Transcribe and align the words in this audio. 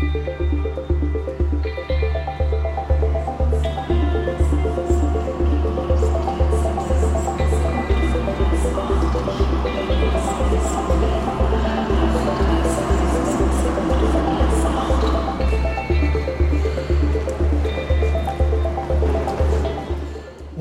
Thank 0.00 0.40
you. 0.40 0.47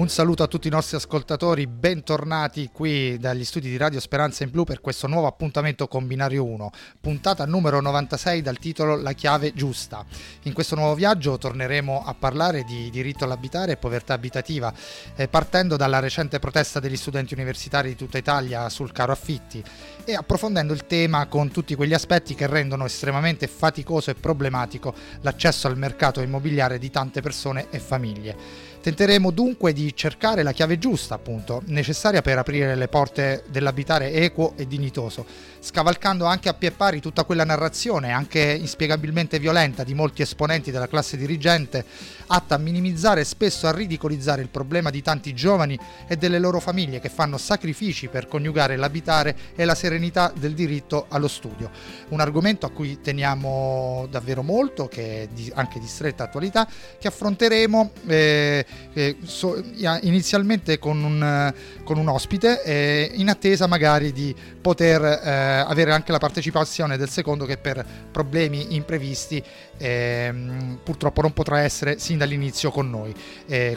Un 0.07 0.13
saluto 0.13 0.41
a 0.41 0.47
tutti 0.47 0.69
i 0.69 0.71
nostri 0.71 0.95
ascoltatori, 0.95 1.67
bentornati 1.67 2.69
qui 2.71 3.17
dagli 3.17 3.43
studi 3.43 3.69
di 3.69 3.75
Radio 3.75 3.99
Speranza 3.99 4.45
in 4.45 4.51
Blu 4.51 4.63
per 4.63 4.79
questo 4.79 5.05
nuovo 5.05 5.27
appuntamento 5.27 5.89
con 5.89 6.07
Binario 6.07 6.45
1, 6.45 6.69
puntata 7.01 7.45
numero 7.45 7.81
96 7.81 8.41
dal 8.41 8.57
titolo 8.57 8.95
La 8.95 9.11
chiave 9.11 9.51
giusta. 9.53 10.05
In 10.43 10.53
questo 10.53 10.75
nuovo 10.75 10.95
viaggio 10.95 11.37
torneremo 11.37 12.05
a 12.05 12.13
parlare 12.13 12.63
di 12.63 12.89
diritto 12.89 13.25
all'abitare 13.25 13.73
e 13.73 13.75
povertà 13.75 14.13
abitativa, 14.13 14.73
eh, 15.17 15.27
partendo 15.27 15.75
dalla 15.75 15.99
recente 15.99 16.39
protesta 16.39 16.79
degli 16.79 16.95
studenti 16.95 17.33
universitari 17.33 17.89
di 17.89 17.95
tutta 17.97 18.17
Italia 18.17 18.69
sul 18.69 18.93
caro 18.93 19.11
affitti 19.11 19.61
e 20.05 20.15
approfondendo 20.15 20.71
il 20.71 20.87
tema 20.87 21.25
con 21.25 21.51
tutti 21.51 21.75
quegli 21.75 21.93
aspetti 21.93 22.33
che 22.33 22.47
rendono 22.47 22.85
estremamente 22.85 23.45
faticoso 23.47 24.11
e 24.11 24.15
problematico 24.15 24.95
l'accesso 25.19 25.67
al 25.67 25.77
mercato 25.77 26.21
immobiliare 26.21 26.79
di 26.79 26.89
tante 26.89 27.21
persone 27.21 27.67
e 27.71 27.79
famiglie. 27.79 28.66
Tenteremo 28.81 29.31
dunque 29.31 29.73
di 29.73 29.93
cercare 29.95 30.43
la 30.43 30.53
chiave 30.53 30.77
giusta, 30.77 31.15
appunto, 31.15 31.61
necessaria 31.65 32.21
per 32.21 32.37
aprire 32.37 32.75
le 32.75 32.87
porte 32.87 33.43
dell'abitare 33.49 34.13
equo 34.13 34.53
e 34.55 34.65
dignitoso, 34.65 35.25
scavalcando 35.59 36.23
anche 36.23 36.47
a 36.47 36.53
pie 36.53 36.71
pari 36.71 37.01
tutta 37.01 37.25
quella 37.25 37.43
narrazione, 37.43 38.11
anche 38.11 38.39
inspiegabilmente 38.39 39.39
violenta, 39.39 39.83
di 39.83 39.93
molti 39.93 40.21
esponenti 40.21 40.71
della 40.71 40.87
classe 40.87 41.17
dirigente, 41.17 41.83
atta 42.27 42.55
a 42.55 42.57
minimizzare 42.59 43.21
e 43.21 43.25
spesso 43.25 43.67
a 43.67 43.71
ridicolizzare 43.71 44.41
il 44.41 44.49
problema 44.49 44.89
di 44.89 45.01
tanti 45.01 45.33
giovani 45.33 45.77
e 46.07 46.15
delle 46.15 46.39
loro 46.39 46.59
famiglie 46.59 47.01
che 47.01 47.09
fanno 47.09 47.37
sacrifici 47.37 48.07
per 48.07 48.27
coniugare 48.27 48.77
l'abitare 48.77 49.35
e 49.55 49.65
la 49.65 49.75
serenità 49.75 50.31
del 50.33 50.53
diritto 50.53 51.07
allo 51.09 51.27
studio. 51.27 51.71
Un 52.09 52.21
argomento 52.21 52.65
a 52.65 52.71
cui 52.71 53.01
teniamo 53.01 54.07
davvero 54.09 54.43
molto, 54.43 54.87
che 54.87 55.23
è 55.23 55.29
anche 55.55 55.79
di 55.79 55.87
stretta 55.87 56.23
attualità, 56.23 56.67
che 56.99 57.07
affronteremo. 57.07 57.91
Eh, 58.07 58.65
eh, 58.93 59.17
so, 59.23 59.63
inizialmente 60.01 60.79
con 60.79 61.03
un, 61.03 61.53
con 61.83 61.97
un 61.97 62.07
ospite 62.07 62.63
eh, 62.63 63.11
in 63.13 63.29
attesa 63.29 63.67
magari 63.67 64.11
di 64.11 64.35
poter 64.61 65.01
eh, 65.03 65.29
avere 65.67 65.91
anche 65.91 66.11
la 66.11 66.17
partecipazione 66.17 66.97
del 66.97 67.09
secondo 67.09 67.45
che 67.45 67.57
per 67.57 67.85
problemi 68.11 68.75
imprevisti 68.75 69.43
ehm, 69.77 70.79
purtroppo 70.83 71.21
non 71.21 71.33
potrà 71.33 71.59
essere 71.61 71.99
sin 71.99 72.17
dall'inizio 72.17 72.71
con 72.71 72.89
noi. 72.89 73.13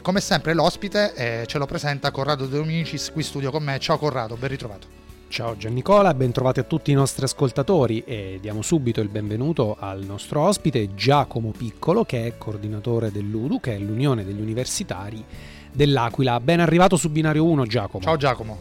Come 0.01 0.21
sempre 0.21 0.53
l'ospite 0.53 1.13
eh, 1.13 1.43
ce 1.45 1.57
lo 1.57 1.65
presenta 1.65 2.11
Corrado 2.11 2.45
Dominicis 2.45 3.11
qui 3.11 3.23
studio 3.23 3.51
con 3.51 3.63
me. 3.63 3.79
Ciao 3.79 3.97
Corrado, 3.97 4.35
ben 4.35 4.49
ritrovato. 4.49 5.00
Ciao 5.31 5.55
Giannicola, 5.55 6.13
bentrovati 6.13 6.59
a 6.59 6.63
tutti 6.63 6.91
i 6.91 6.93
nostri 6.93 7.23
ascoltatori 7.23 8.03
e 8.05 8.39
diamo 8.41 8.61
subito 8.61 8.99
il 8.99 9.07
benvenuto 9.07 9.77
al 9.79 10.03
nostro 10.03 10.41
ospite 10.41 10.93
Giacomo 10.93 11.53
Piccolo 11.57 12.03
che 12.03 12.25
è 12.25 12.37
coordinatore 12.37 13.13
dell'UDU, 13.13 13.61
che 13.61 13.75
è 13.75 13.79
l'Unione 13.79 14.25
degli 14.25 14.41
Universitari 14.41 15.23
dell'Aquila. 15.71 16.41
Ben 16.41 16.59
arrivato 16.59 16.97
su 16.97 17.09
Binario 17.09 17.45
1 17.45 17.65
Giacomo. 17.65 18.03
Ciao 18.03 18.17
Giacomo. 18.17 18.59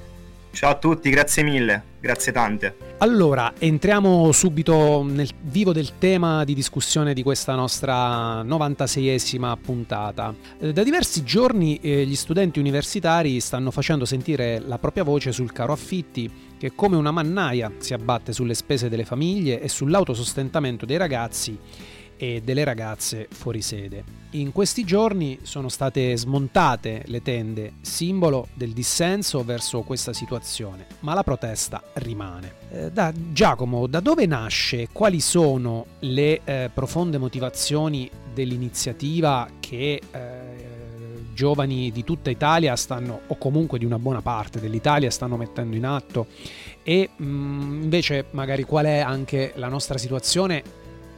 Ciao 0.52 0.70
a 0.70 0.74
tutti, 0.76 1.10
grazie 1.10 1.42
mille, 1.42 1.82
grazie 2.00 2.30
tante. 2.30 2.76
Allora, 2.98 3.52
entriamo 3.58 4.30
subito 4.30 5.02
nel 5.02 5.28
vivo 5.42 5.72
del 5.72 5.98
tema 5.98 6.44
di 6.44 6.54
discussione 6.54 7.14
di 7.14 7.24
questa 7.24 7.56
nostra 7.56 8.42
96esima 8.42 9.56
puntata. 9.60 10.32
Eh, 10.58 10.72
da 10.72 10.84
diversi 10.84 11.24
giorni 11.24 11.80
eh, 11.80 12.04
gli 12.04 12.16
studenti 12.16 12.60
universitari 12.60 13.40
stanno 13.40 13.72
facendo 13.72 14.04
sentire 14.04 14.60
la 14.60 14.78
propria 14.78 15.02
voce 15.02 15.32
sul 15.32 15.52
caro 15.52 15.72
affitti 15.72 16.48
che 16.60 16.74
come 16.74 16.96
una 16.96 17.10
mannaia 17.10 17.72
si 17.78 17.94
abbatte 17.94 18.34
sulle 18.34 18.52
spese 18.52 18.90
delle 18.90 19.06
famiglie 19.06 19.62
e 19.62 19.68
sull'autosostentamento 19.70 20.84
dei 20.84 20.98
ragazzi 20.98 21.58
e 22.18 22.42
delle 22.44 22.64
ragazze 22.64 23.28
fuori 23.30 23.62
sede. 23.62 24.04
In 24.32 24.52
questi 24.52 24.84
giorni 24.84 25.38
sono 25.40 25.70
state 25.70 26.14
smontate 26.18 27.04
le 27.06 27.22
tende, 27.22 27.72
simbolo 27.80 28.48
del 28.52 28.72
dissenso 28.72 29.42
verso 29.42 29.80
questa 29.80 30.12
situazione, 30.12 30.84
ma 30.98 31.14
la 31.14 31.22
protesta 31.22 31.82
rimane. 31.94 32.52
Eh, 32.70 32.92
da 32.92 33.10
Giacomo, 33.32 33.86
da 33.86 34.00
dove 34.00 34.26
nasce? 34.26 34.88
Quali 34.92 35.20
sono 35.20 35.86
le 36.00 36.42
eh, 36.44 36.70
profonde 36.74 37.16
motivazioni 37.16 38.10
dell'iniziativa 38.34 39.48
che 39.58 40.02
eh, 40.10 40.69
giovani 41.40 41.90
di 41.90 42.04
tutta 42.04 42.28
Italia 42.28 42.76
stanno, 42.76 43.22
o 43.28 43.38
comunque 43.38 43.78
di 43.78 43.86
una 43.86 43.98
buona 43.98 44.20
parte 44.20 44.60
dell'Italia, 44.60 45.10
stanno 45.10 45.38
mettendo 45.38 45.74
in 45.74 45.86
atto? 45.86 46.26
E 46.82 47.08
mh, 47.16 47.24
mm, 47.24 47.82
invece 47.82 48.26
magari 48.32 48.64
qual 48.64 48.84
è 48.84 48.98
anche 48.98 49.52
la 49.54 49.68
nostra 49.68 49.96
situazione 49.96 50.62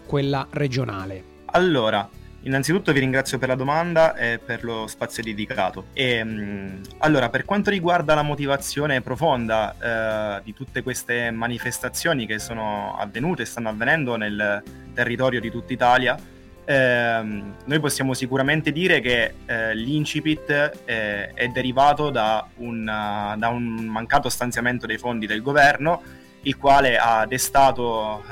quella 0.06 0.46
regionale? 0.50 1.24
Allora, 1.46 2.08
innanzitutto 2.42 2.92
vi 2.92 3.00
ringrazio 3.00 3.36
per 3.38 3.48
la 3.48 3.56
domanda 3.56 4.14
e 4.14 4.38
per 4.38 4.62
lo 4.62 4.86
spazio 4.86 5.24
dedicato. 5.24 5.86
E, 5.92 6.22
mm, 6.22 6.82
allora, 6.98 7.28
per 7.28 7.44
quanto 7.44 7.70
riguarda 7.70 8.14
la 8.14 8.22
motivazione 8.22 9.00
profonda 9.00 10.36
eh, 10.38 10.42
di 10.44 10.54
tutte 10.54 10.84
queste 10.84 11.32
manifestazioni 11.32 12.26
che 12.26 12.38
sono 12.38 12.96
avvenute 12.96 13.42
e 13.42 13.46
stanno 13.46 13.70
avvenendo 13.70 14.14
nel 14.14 14.62
territorio 14.94 15.40
di 15.40 15.50
tutta 15.50 15.72
Italia, 15.72 16.16
eh, 16.64 17.42
noi 17.64 17.80
possiamo 17.80 18.14
sicuramente 18.14 18.70
dire 18.70 19.00
che 19.00 19.34
eh, 19.46 19.74
l'incipit 19.74 20.50
eh, 20.84 21.32
è 21.32 21.48
derivato 21.48 22.10
da 22.10 22.46
un, 22.56 22.84
da 22.84 23.48
un 23.48 23.64
mancato 23.86 24.28
stanziamento 24.28 24.86
dei 24.86 24.98
fondi 24.98 25.26
del 25.26 25.42
governo, 25.42 26.02
il 26.42 26.56
quale 26.56 26.96
ha 26.98 27.26
destato 27.26 28.22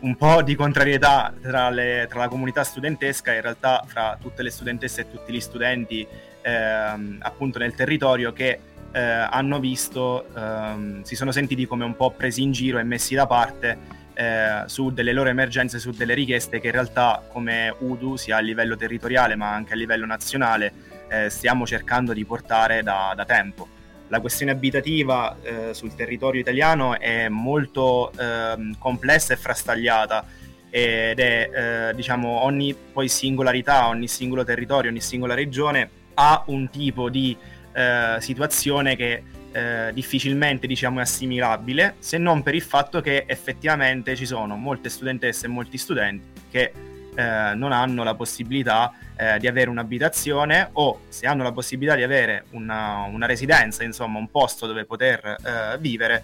un 0.00 0.16
po' 0.16 0.42
di 0.42 0.54
contrarietà 0.54 1.32
tra, 1.40 1.70
le, 1.70 2.06
tra, 2.08 2.20
la 2.20 2.28
comunità 2.28 2.62
studentesca 2.62 3.32
e 3.32 3.36
in 3.36 3.42
realtà 3.42 3.82
fra 3.86 4.18
tutte 4.20 4.42
le 4.42 4.50
studentesse 4.50 5.02
e 5.02 5.10
tutti 5.10 5.32
gli 5.32 5.40
studenti 5.40 6.06
ehm, 6.42 7.18
appunto 7.20 7.58
nel 7.58 7.74
territorio 7.74 8.32
che 8.32 8.60
eh, 8.92 9.00
hanno 9.00 9.58
visto, 9.58 10.26
ehm, 10.34 11.02
si 11.02 11.16
sono 11.16 11.32
sentiti 11.32 11.66
come 11.66 11.84
un 11.84 11.96
po' 11.96 12.10
presi 12.10 12.42
in 12.42 12.52
giro 12.52 12.78
e 12.78 12.82
messi 12.82 13.14
da 13.14 13.26
parte 13.26 13.95
eh, 14.16 14.62
su 14.66 14.90
delle 14.92 15.12
loro 15.12 15.28
emergenze, 15.28 15.78
su 15.78 15.90
delle 15.90 16.14
richieste 16.14 16.58
che 16.58 16.68
in 16.68 16.72
realtà 16.72 17.22
come 17.30 17.74
UDU 17.78 18.16
sia 18.16 18.38
a 18.38 18.40
livello 18.40 18.74
territoriale 18.74 19.36
ma 19.36 19.52
anche 19.52 19.74
a 19.74 19.76
livello 19.76 20.06
nazionale 20.06 20.72
eh, 21.08 21.28
stiamo 21.28 21.66
cercando 21.66 22.12
di 22.12 22.24
portare 22.24 22.82
da, 22.82 23.12
da 23.14 23.24
tempo. 23.26 23.68
La 24.08 24.20
questione 24.20 24.52
abitativa 24.52 25.36
eh, 25.42 25.74
sul 25.74 25.94
territorio 25.94 26.40
italiano 26.40 26.98
è 26.98 27.28
molto 27.28 28.12
eh, 28.12 28.70
complessa 28.78 29.34
e 29.34 29.36
frastagliata 29.36 30.24
ed 30.70 31.18
è 31.18 31.50
eh, 31.90 31.94
diciamo 31.94 32.42
ogni 32.42 32.74
poi 32.74 33.08
singolarità, 33.08 33.88
ogni 33.88 34.08
singolo 34.08 34.44
territorio, 34.44 34.90
ogni 34.90 35.00
singola 35.00 35.34
regione 35.34 35.90
ha 36.14 36.42
un 36.46 36.70
tipo 36.70 37.10
di 37.10 37.36
eh, 37.72 38.16
situazione 38.20 38.96
che 38.96 39.22
eh, 39.56 39.90
difficilmente 39.94 40.66
diciamo 40.66 41.00
assimilabile 41.00 41.94
se 41.98 42.18
non 42.18 42.42
per 42.42 42.54
il 42.54 42.60
fatto 42.60 43.00
che 43.00 43.24
effettivamente 43.26 44.14
ci 44.14 44.26
sono 44.26 44.54
molte 44.56 44.90
studentesse 44.90 45.46
e 45.46 45.48
molti 45.48 45.78
studenti 45.78 46.26
che 46.50 46.72
eh, 47.14 47.54
non 47.54 47.72
hanno 47.72 48.04
la 48.04 48.14
possibilità 48.14 48.92
eh, 49.16 49.38
di 49.38 49.46
avere 49.46 49.70
un'abitazione 49.70 50.68
o 50.72 51.00
se 51.08 51.26
hanno 51.26 51.42
la 51.42 51.52
possibilità 51.52 51.96
di 51.96 52.02
avere 52.02 52.44
una, 52.50 53.04
una 53.04 53.24
residenza, 53.24 53.82
insomma 53.82 54.18
un 54.18 54.30
posto 54.30 54.66
dove 54.66 54.84
poter 54.84 55.24
eh, 55.24 55.78
vivere, 55.78 56.22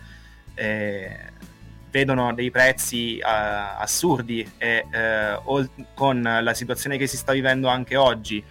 eh, 0.55 1.17
vedono 1.91 2.35
dei 2.35 2.51
prezzi 2.51 3.17
eh, 3.17 3.23
assurdi 3.25 4.47
e 4.59 4.85
eh, 4.91 5.39
con 5.95 6.21
la 6.21 6.53
situazione 6.53 6.99
che 6.99 7.07
si 7.07 7.17
sta 7.17 7.33
vivendo 7.33 7.69
anche 7.69 7.97
oggi 7.97 8.45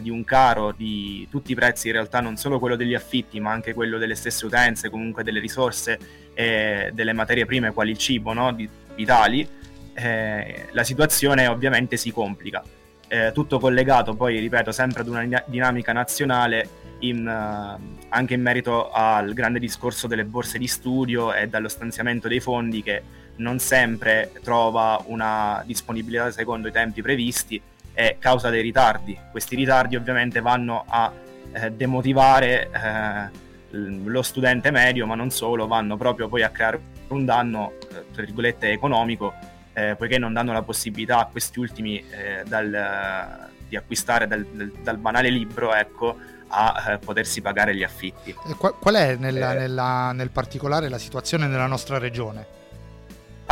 di 0.00 0.08
un 0.08 0.22
caro 0.24 0.70
di 0.70 1.26
tutti 1.28 1.50
i 1.50 1.54
prezzi, 1.56 1.88
in 1.88 1.94
realtà 1.94 2.20
non 2.20 2.36
solo 2.36 2.60
quello 2.60 2.76
degli 2.76 2.94
affitti, 2.94 3.40
ma 3.40 3.50
anche 3.50 3.74
quello 3.74 3.98
delle 3.98 4.14
stesse 4.14 4.46
utenze, 4.46 4.88
comunque 4.88 5.24
delle 5.24 5.40
risorse 5.40 5.98
e 6.32 6.90
delle 6.92 7.12
materie 7.12 7.44
prime, 7.44 7.72
quali 7.72 7.90
il 7.90 7.98
cibo, 7.98 8.32
no? 8.32 8.52
di, 8.52 8.68
vitali, 8.94 9.46
eh, 9.94 10.68
la 10.72 10.84
situazione 10.84 11.46
ovviamente 11.46 11.96
si 11.96 12.10
complica. 12.10 12.62
Eh, 13.06 13.32
tutto 13.32 13.58
collegato 13.58 14.14
poi, 14.14 14.38
ripeto, 14.38 14.72
sempre 14.72 15.02
ad 15.02 15.08
una 15.08 15.42
dinamica 15.46 15.92
nazionale 15.92 16.82
in, 17.00 17.26
uh, 17.26 18.04
anche 18.08 18.34
in 18.34 18.40
merito 18.40 18.90
al 18.90 19.32
grande 19.34 19.58
discorso 19.58 20.06
delle 20.06 20.24
borse 20.24 20.58
di 20.58 20.66
studio 20.66 21.32
e 21.34 21.48
dallo 21.48 21.68
stanziamento 21.68 22.28
dei 22.28 22.40
fondi 22.40 22.82
che 22.82 23.02
non 23.36 23.58
sempre 23.58 24.30
trova 24.42 25.02
una 25.06 25.62
disponibilità 25.66 26.30
secondo 26.30 26.68
i 26.68 26.72
tempi 26.72 27.02
previsti 27.02 27.60
e 27.94 28.16
causa 28.18 28.50
dei 28.50 28.60
ritardi. 28.60 29.18
Questi 29.30 29.56
ritardi 29.56 29.96
ovviamente 29.96 30.40
vanno 30.40 30.84
a 30.86 31.12
eh, 31.52 31.70
demotivare 31.70 32.70
eh, 32.70 33.42
lo 33.70 34.22
studente 34.22 34.70
medio, 34.70 35.06
ma 35.06 35.14
non 35.14 35.30
solo, 35.30 35.66
vanno 35.66 35.96
proprio 35.96 36.28
poi 36.28 36.42
a 36.42 36.50
creare 36.50 36.80
un 37.08 37.24
danno, 37.24 37.72
tra 38.12 38.22
virgolette, 38.22 38.70
economico 38.70 39.32
eh, 39.74 39.96
poiché 39.96 40.18
non 40.18 40.32
danno 40.32 40.52
la 40.52 40.62
possibilità 40.62 41.18
a 41.18 41.26
questi 41.26 41.58
ultimi 41.58 41.98
eh, 41.98 42.44
dal, 42.46 43.50
di 43.68 43.76
acquistare 43.76 44.26
dal, 44.26 44.44
dal, 44.80 44.98
banale 44.98 45.28
libro 45.28 45.74
ecco, 45.74 46.16
a 46.48 46.92
eh, 46.92 46.98
potersi 46.98 47.42
pagare 47.42 47.74
gli 47.74 47.82
affitti. 47.82 48.32
Qual, 48.56 48.78
qual 48.78 48.94
è 48.94 49.16
nella, 49.16 49.52
nella, 49.52 50.12
nel 50.12 50.30
particolare 50.30 50.88
la 50.88 50.98
situazione 50.98 51.48
nella 51.48 51.66
nostra 51.66 51.98
regione? 51.98 52.62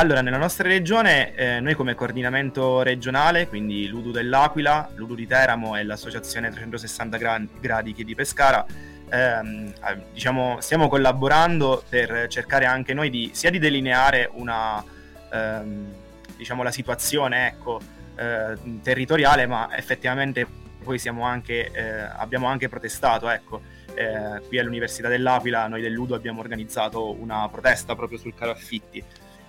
Allora, 0.02 0.20
nella 0.20 0.36
nostra 0.36 0.66
regione, 0.66 1.32
eh, 1.36 1.60
noi 1.60 1.74
come 1.74 1.94
coordinamento 1.94 2.82
regionale, 2.82 3.46
quindi 3.46 3.86
l'Udu 3.86 4.10
dell'Aquila, 4.10 4.90
l'Udu 4.96 5.14
di 5.14 5.28
Teramo 5.28 5.76
e 5.76 5.84
l'associazione 5.84 6.50
360 6.50 7.46
gradi 7.60 7.92
Chiedi 7.92 8.16
Pescara, 8.16 8.66
ehm, 9.08 9.72
diciamo, 10.12 10.56
stiamo 10.58 10.88
collaborando 10.88 11.84
per 11.88 12.26
cercare 12.26 12.64
anche 12.64 12.94
noi 12.94 13.10
di, 13.10 13.30
sia 13.32 13.50
di 13.50 13.60
delineare 13.60 14.28
una, 14.32 14.82
ehm, 15.30 15.94
diciamo, 16.36 16.64
la 16.64 16.72
situazione 16.72 17.46
ecco, 17.46 17.80
eh, 18.16 18.80
territoriale, 18.82 19.46
ma 19.46 19.68
effettivamente 19.76 20.44
poi 20.82 21.00
anche, 21.20 21.70
eh, 21.70 22.00
abbiamo 22.16 22.48
anche 22.48 22.68
protestato. 22.68 23.28
Ecco. 23.30 23.62
Eh, 23.94 24.40
qui 24.48 24.58
all'Università 24.58 25.06
dell'Aquila 25.06 25.68
noi 25.68 25.82
dell'Udo 25.82 26.14
abbiamo 26.14 26.40
organizzato 26.40 27.12
una 27.12 27.46
protesta 27.50 27.94
proprio 27.94 28.18
sul 28.18 28.34
caro 28.34 28.50
affitti 28.50 29.04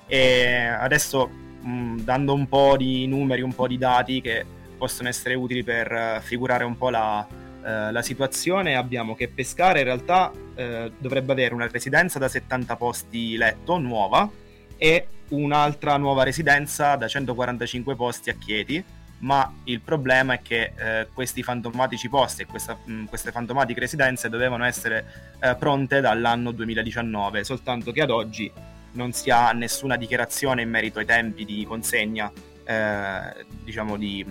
e 0.07 0.65
adesso 0.65 1.29
mh, 1.61 2.01
dando 2.01 2.33
un 2.33 2.47
po' 2.47 2.75
di 2.77 3.07
numeri, 3.07 3.41
un 3.41 3.53
po' 3.53 3.67
di 3.67 3.77
dati 3.77 4.21
che 4.21 4.45
possono 4.77 5.07
essere 5.07 5.35
utili 5.35 5.63
per 5.63 5.91
uh, 5.91 6.21
figurare 6.21 6.63
un 6.63 6.77
po' 6.77 6.89
la, 6.89 7.25
uh, 7.27 7.91
la, 7.91 8.01
situazione, 8.01 8.75
abbiamo 8.75 9.15
che 9.15 9.29
Pescara 9.29 9.79
in 9.79 9.85
realtà 9.85 10.31
uh, 10.31 10.91
dovrebbe 10.97 11.31
avere 11.31 11.53
una 11.53 11.67
residenza 11.67 12.19
da 12.19 12.27
70 12.27 12.75
posti 12.75 13.37
letto 13.37 13.77
nuova 13.77 14.29
e 14.77 15.07
un'altra 15.29 15.97
nuova 15.97 16.23
residenza 16.23 16.95
da 16.95 17.07
145 17.07 17.95
posti 17.95 18.29
a 18.29 18.33
Chieti, 18.33 18.83
ma 19.19 19.51
il 19.65 19.79
problema 19.79 20.33
è 20.33 20.41
che 20.41 20.73
eh, 20.75 21.07
questi 21.13 21.43
fantomatici 21.43 22.09
posti 22.09 22.41
e 22.41 22.45
questa, 22.45 22.77
mh, 22.83 23.05
queste 23.05 23.31
fantomatiche 23.31 23.79
residenze 23.79 24.29
dovevano 24.29 24.65
essere 24.65 25.35
eh, 25.39 25.55
pronte 25.55 26.01
dall'anno 26.01 26.51
2019, 26.51 27.43
soltanto 27.43 27.91
che 27.91 28.01
ad 28.01 28.09
oggi 28.09 28.51
non 28.93 29.11
si 29.13 29.29
ha 29.29 29.51
nessuna 29.51 29.95
dichiarazione 29.95 30.61
in 30.61 30.69
merito 30.69 30.99
ai 30.99 31.05
tempi 31.05 31.45
di 31.45 31.65
consegna 31.65 32.31
eh, 32.63 33.45
diciamo 33.63 33.97
di, 33.97 34.25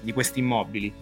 di, 0.00 0.12
questi 0.12 0.40
immobili. 0.40 0.92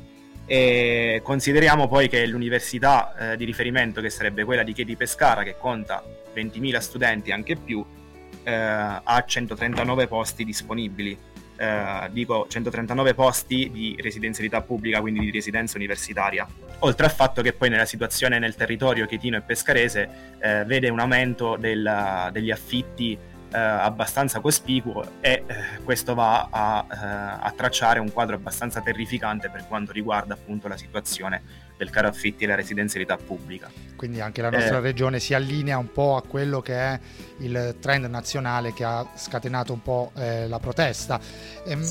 E 0.47 1.21
consideriamo 1.25 1.89
poi 1.89 2.09
che 2.09 2.27
l'università 2.27 3.33
eh, 3.33 3.37
di 3.37 3.45
riferimento, 3.45 4.01
che 4.01 4.11
sarebbe 4.11 4.45
quella 4.45 4.63
di 4.63 4.73
Chieti 4.73 4.95
Pescara, 4.95 5.43
che 5.43 5.57
conta 5.59 6.03
20.000 6.35 6.79
studenti 6.79 7.33
anche 7.33 7.57
più, 7.57 7.85
eh, 8.43 8.53
ha 8.53 9.25
139 9.27 10.07
posti 10.07 10.45
disponibili 10.45 11.17
eh, 11.57 12.09
dico 12.11 12.47
139 12.49 13.15
posti 13.15 13.71
di 13.71 13.97
residenzialità 14.01 14.61
pubblica, 14.63 15.01
quindi 15.01 15.21
di 15.21 15.31
residenza 15.31 15.77
universitaria. 15.77 16.47
Oltre 16.81 17.07
al 17.07 17.13
fatto 17.13 17.43
che 17.43 17.53
poi 17.53 17.71
nella 17.71 17.87
situazione 17.87 18.39
nel 18.39 18.55
territorio 18.55 19.07
chetino 19.07 19.37
e 19.37 19.41
pescarese 19.43 20.09
eh, 20.39 20.65
vede 20.65 20.89
un 20.89 21.01
aumento 21.01 21.57
del, 21.57 22.29
degli 22.33 22.51
affitti 22.51 23.17
eh, 23.55 23.59
abbastanza 23.59 24.41
cospicuo 24.41 25.05
e 25.21 25.45
eh, 25.47 25.55
questo 25.85 26.15
va 26.15 26.49
a, 26.51 26.87
eh, 26.91 27.47
a, 27.47 27.53
tracciare 27.57 28.01
un 28.01 28.13
quadro 28.13 28.35
abbastanza 28.35 28.81
terrificante 28.81 29.49
per 29.49 29.67
quanto 29.69 29.93
riguarda 29.93 30.35
appunto 30.35 30.67
la 30.67 30.77
situazione 30.77 31.43
del 31.77 31.91
caro 31.91 32.09
affitti 32.09 32.45
e 32.45 32.47
la 32.47 32.55
residenzialità 32.55 33.17
pubblica. 33.17 33.71
Quindi 33.97 34.21
anche 34.21 34.43
la 34.43 34.51
nostra 34.51 34.79
eh, 34.79 34.81
regione 34.81 35.19
si 35.19 35.35
allinea 35.35 35.79
un 35.79 35.91
po' 35.91 36.17
a 36.17 36.23
quello 36.23 36.61
che 36.61 36.75
è 36.75 37.01
il 37.39 37.77
trend 37.81 38.05
nazionale 38.07 38.73
che 38.73 38.85
ha 38.85 39.07
scatenato 39.17 39.73
un 39.73 39.83
po' 39.83 40.13
eh, 40.17 40.47
la 40.49 40.59
protesta. 40.59 41.21
Ehm, 41.67 41.83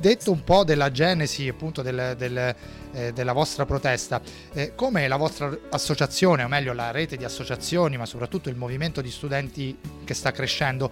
detto 0.00 0.32
un 0.32 0.42
po' 0.42 0.64
della 0.64 0.90
genesi 0.90 1.46
appunto 1.46 1.82
del, 1.82 2.14
del, 2.16 2.54
eh, 2.92 3.12
della 3.12 3.32
vostra 3.32 3.66
protesta, 3.66 4.20
eh, 4.54 4.74
come 4.74 5.06
la 5.06 5.16
vostra 5.16 5.56
associazione, 5.70 6.42
o 6.42 6.48
meglio 6.48 6.72
la 6.72 6.90
rete 6.90 7.16
di 7.16 7.24
associazioni, 7.24 7.98
ma 7.98 8.06
soprattutto 8.06 8.48
il 8.48 8.56
movimento 8.56 9.02
di 9.02 9.10
studenti 9.10 9.76
che 10.04 10.14
sta 10.14 10.32
crescendo, 10.32 10.90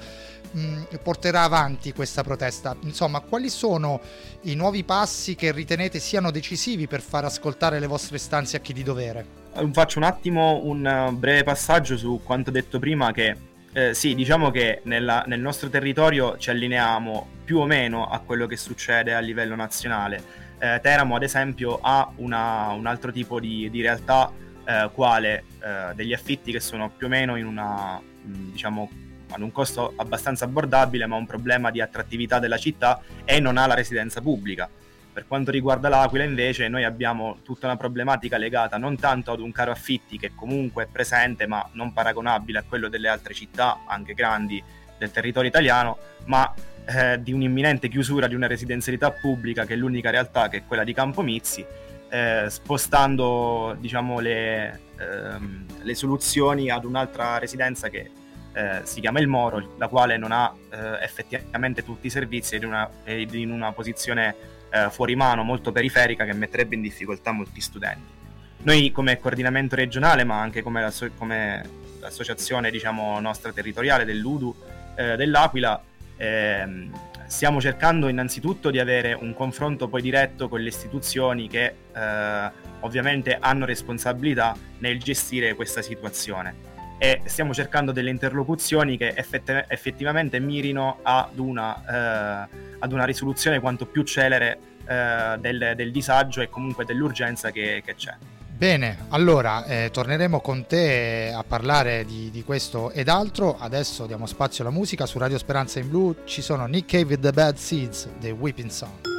mh, 0.51 0.61
mm, 0.61 0.83
porterà 1.03 1.43
avanti 1.43 1.93
questa 1.93 2.23
protesta? 2.23 2.77
Insomma, 2.83 3.21
quali 3.21 3.49
sono 3.49 4.01
i 4.43 4.55
nuovi 4.55 4.85
passi 4.85 5.35
che 5.35 5.53
ritenete 5.53 5.99
siano 5.99 6.31
decisivi 6.31 6.87
per 6.87 7.01
far 7.01 7.25
ascoltare 7.25 7.81
le 7.81 7.87
vostre 7.87 8.17
istanze 8.17 8.59
a 8.59 8.61
chi 8.61 8.75
di 8.75 8.83
dovere? 8.83 9.47
Faccio 9.73 9.99
un 9.99 10.05
attimo 10.05 10.61
un 10.63 11.17
breve 11.19 11.43
passaggio 11.43 11.97
su 11.97 12.21
quanto 12.23 12.51
detto 12.51 12.79
prima 12.79 13.11
che 13.11 13.48
eh, 13.79 13.95
sì, 13.95 14.17
diciamo 14.17 14.51
che 14.51 14.81
nella, 14.85 15.23
nel 15.29 15.39
nostro 15.39 15.69
territorio 15.69 16.37
ci 16.37 16.51
allineiamo 16.51 17.29
più 17.45 17.59
o 17.59 17.65
meno 17.65 18.09
a 18.09 18.19
quello 18.19 18.49
che 18.49 18.57
succede 18.57 19.15
a 19.15 19.21
livello 19.21 19.55
nazionale. 19.55 20.21
Eh, 20.59 20.81
Teramo, 20.83 21.15
ad 21.15 21.23
esempio, 21.23 21.79
ha 21.81 22.11
una, 22.17 22.71
un 22.73 22.87
altro 22.87 23.13
tipo 23.13 23.39
di, 23.39 23.71
di 23.71 23.81
realtà, 23.81 24.33
eh, 24.65 24.91
quale 24.93 25.45
eh, 25.63 25.95
degli 25.95 26.13
affitti 26.13 26.51
che 26.51 26.59
sono 26.59 26.91
più 26.91 27.07
o 27.07 27.09
meno 27.09 27.37
in 27.37 27.47
una, 27.47 28.01
mm, 28.01 28.51
diciamo, 28.51 28.91
hanno 29.31 29.45
un 29.45 29.53
costo 29.53 29.93
abbastanza 29.95 30.47
abbordabile, 30.47 31.07
ma 31.07 31.15
un 31.15 31.27
problema 31.27 31.71
di 31.71 31.81
attrattività 31.81 32.41
della 32.41 32.59
città 32.59 33.01
e 33.25 33.39
non 33.39 33.57
ha 33.59 33.67
la 33.67 33.75
residenza 33.75 34.21
pubblica. 34.21 34.69
Per 35.19 35.27
quanto 35.27 35.51
riguarda 35.51 35.89
l'Aquila 35.89 36.23
invece 36.23 36.69
noi 36.69 36.85
abbiamo 36.85 37.39
tutta 37.43 37.67
una 37.67 37.77
problematica 37.77 38.37
legata 38.37 38.77
non 38.77 38.97
tanto 38.97 39.33
ad 39.33 39.41
un 39.41 39.51
caro 39.51 39.73
affitti 39.73 40.17
che 40.17 40.31
comunque 40.33 40.85
è 40.85 40.87
presente 40.87 41.49
ma 41.49 41.69
non 41.73 41.93
paragonabile 41.93 42.61
a 42.61 42.63
quello 42.63 42.89
delle 42.89 43.09
altre 43.09 43.35
città, 43.35 43.81
anche 43.85 44.15
grandi, 44.15 44.63
del 44.97 45.11
territorio 45.11 45.49
italiano, 45.49 45.99
ma 46.27 46.55
eh, 46.85 47.21
di 47.21 47.33
un'imminente 47.33 47.89
chiusura 47.89 48.29
di 48.29 48.37
una 48.37 48.47
residenzialità 48.47 49.11
pubblica 49.11 49.65
che 49.65 49.75
è 49.75 49.77
l'unica 49.77 50.11
realtà 50.11 50.49
che 50.49 50.59
è 50.59 50.63
quella 50.65 50.85
di 50.85 50.95
Campomizzi, 50.95 51.67
eh, 52.09 52.47
spostando 52.49 53.77
diciamo, 53.81 54.21
le, 54.21 54.83
ehm, 55.01 55.67
le, 55.83 55.95
soluzioni 55.97 56.71
ad 56.71 56.85
un'altra 56.85 57.39
residenza 57.39 57.89
che 57.89 58.09
eh, 58.53 58.83
si 58.85 59.01
chiama 59.01 59.19
il 59.19 59.27
Moro, 59.27 59.75
la 59.79 59.89
quale 59.89 60.17
non 60.17 60.31
ha 60.31 60.55
eh, 60.71 61.03
effettivamente 61.03 61.83
tutti 61.83 62.07
i 62.07 62.11
servizi 62.11 62.55
ed 62.55 62.63
è 63.03 63.37
in 63.37 63.51
una 63.51 63.73
posizione 63.73 64.58
eh, 64.71 64.89
fuori 64.91 65.15
mano, 65.15 65.43
molto 65.43 65.73
periferica, 65.73 66.25
che 66.25 66.33
metterebbe 66.33 66.75
in 66.75 66.83
difficoltà 66.83 67.33
molti 67.33 67.61
studenti. 67.61 68.17
Noi 68.63 68.91
come 68.91 69.19
coordinamento 69.19 69.77
regionale, 69.77 70.25
ma 70.25 70.41
anche 70.41 70.63
come, 70.63 70.81
l'asso- 70.81 71.11
come 71.17 71.63
l'associazione 72.01 72.71
diciamo, 72.71 73.21
nostra 73.21 73.53
territoriale 73.53 74.05
dell'UDU 74.05 74.55
eh, 74.97 75.17
dell'Aquila, 75.17 75.81
eh, 76.17 76.89
stiamo 77.27 77.61
cercando 77.61 78.09
innanzitutto 78.09 78.71
di 78.71 78.79
avere 78.79 79.13
un 79.13 79.35
confronto 79.35 79.89
poi 79.89 80.03
diretto 80.03 80.49
con 80.49 80.61
le 80.61 80.69
istituzioni 80.69 81.47
che 81.47 81.75
eh, 81.95 82.51
ovviamente 82.81 83.37
hanno 83.39 83.65
responsabilità 83.65 84.57
nel 84.79 84.99
gestire 84.99 85.55
questa 85.55 85.83
situazione 85.83 86.78
e 86.99 87.23
stiamo 87.25 87.55
cercando 87.55 87.93
delle 87.93 88.11
interlocuzioni 88.11 88.97
che 88.97 89.15
effett- 89.15 89.67
effettivamente 89.69 90.41
mirino 90.41 90.99
ad 91.03 91.39
una, 91.39 92.47
eh, 92.47 92.49
ad 92.79 92.93
una, 92.93 93.05
risoluzione 93.05 93.61
quanto 93.61 93.87
più 93.87 94.03
celere 94.03 94.59
eh, 94.87 95.37
del, 95.39 95.73
del, 95.77 95.93
disagio 95.93 96.41
e 96.41 96.49
comunque 96.51 96.85
dell'urgenza 96.85 97.51
che, 97.51 97.83
che 97.85 97.95
c'è. 97.95 98.15
Bene, 98.59 99.07
allora 99.11 99.65
eh, 99.67 99.91
torneremo 99.93 100.41
con 100.41 100.67
te 100.67 101.33
a 101.33 101.45
parlare 101.45 102.05
di, 102.05 102.29
di, 102.33 102.43
questo 102.43 102.91
ed 102.91 103.09
altro. 103.09 103.57
Adesso 103.57 104.07
diamo 104.07 104.27
spazio 104.27 104.65
alla 104.65 104.73
musica. 104.73 105.07
Su 105.07 105.19
Radio 105.19 105.39
Speranza 105.39 105.79
in 105.79 105.89
Blu 105.89 106.17
ci 106.25 106.43
sono 106.43 106.67
Nick 106.67 106.91
Cave 106.91 107.05
with 107.05 107.21
the 107.21 107.31
Bad 107.31 107.55
Seeds 107.55 108.09
dei 108.19 108.33
Weeping 108.33 108.71
Song. 108.71 109.18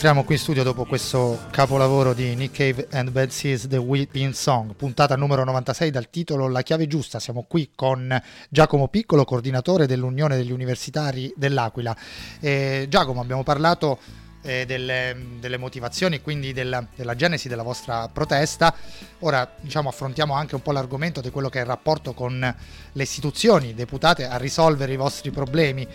Rientriamo 0.00 0.24
qui 0.24 0.36
in 0.36 0.40
studio 0.40 0.62
dopo 0.62 0.84
questo 0.84 1.40
capolavoro 1.50 2.14
di 2.14 2.36
Nick 2.36 2.54
Cave 2.54 2.86
and 2.92 3.10
Bad 3.10 3.30
Seas, 3.30 3.66
The 3.66 3.78
Weeping 3.78 4.32
Song, 4.32 4.76
puntata 4.76 5.16
numero 5.16 5.42
96 5.42 5.90
dal 5.90 6.08
titolo 6.08 6.46
La 6.46 6.62
chiave 6.62 6.86
giusta. 6.86 7.18
Siamo 7.18 7.46
qui 7.48 7.72
con 7.74 8.16
Giacomo 8.48 8.86
Piccolo, 8.86 9.24
coordinatore 9.24 9.88
dell'Unione 9.88 10.36
degli 10.36 10.52
Universitari 10.52 11.32
dell'Aquila. 11.34 11.96
Eh, 12.38 12.86
Giacomo, 12.88 13.20
abbiamo 13.20 13.42
parlato 13.42 13.98
eh, 14.42 14.64
delle, 14.66 15.16
delle, 15.40 15.56
motivazioni, 15.56 16.22
quindi 16.22 16.52
della, 16.52 16.86
della, 16.94 17.16
genesi 17.16 17.48
della 17.48 17.64
vostra 17.64 18.06
protesta. 18.06 18.72
Ora 19.20 19.50
diciamo, 19.60 19.88
affrontiamo 19.88 20.32
anche 20.32 20.54
un 20.54 20.62
po' 20.62 20.70
l'argomento 20.70 21.20
di 21.20 21.30
quello 21.30 21.48
che 21.48 21.58
è 21.58 21.62
il 21.62 21.66
rapporto 21.66 22.14
con 22.14 22.38
le 22.92 23.02
istituzioni 23.02 23.74
deputate 23.74 24.28
a 24.28 24.36
risolvere 24.36 24.92
i 24.92 24.96
vostri 24.96 25.32
problemi. 25.32 25.88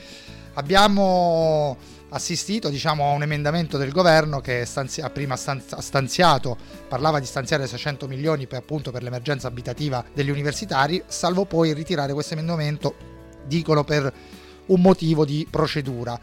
Abbiamo 0.55 1.77
assistito 2.09 2.69
diciamo, 2.69 3.09
a 3.09 3.13
un 3.13 3.23
emendamento 3.23 3.77
del 3.77 3.91
governo 3.91 4.39
che 4.39 4.65
stanzi- 4.65 5.01
ha 5.01 5.09
prima 5.09 5.35
stanziato, 5.35 6.57
parlava 6.87 7.19
di 7.19 7.25
stanziare 7.25 7.65
600 7.65 8.07
milioni 8.07 8.45
per, 8.45 8.59
appunto, 8.59 8.91
per 8.91 9.01
l'emergenza 9.01 9.47
abitativa 9.47 10.03
degli 10.13 10.29
universitari, 10.29 11.03
salvo 11.07 11.45
poi 11.45 11.73
ritirare 11.73 12.13
questo 12.13 12.33
emendamento, 12.33 12.95
dicono 13.45 13.83
per 13.83 14.13
un 14.67 14.81
motivo 14.81 15.25
di 15.25 15.47
procedura. 15.49 16.19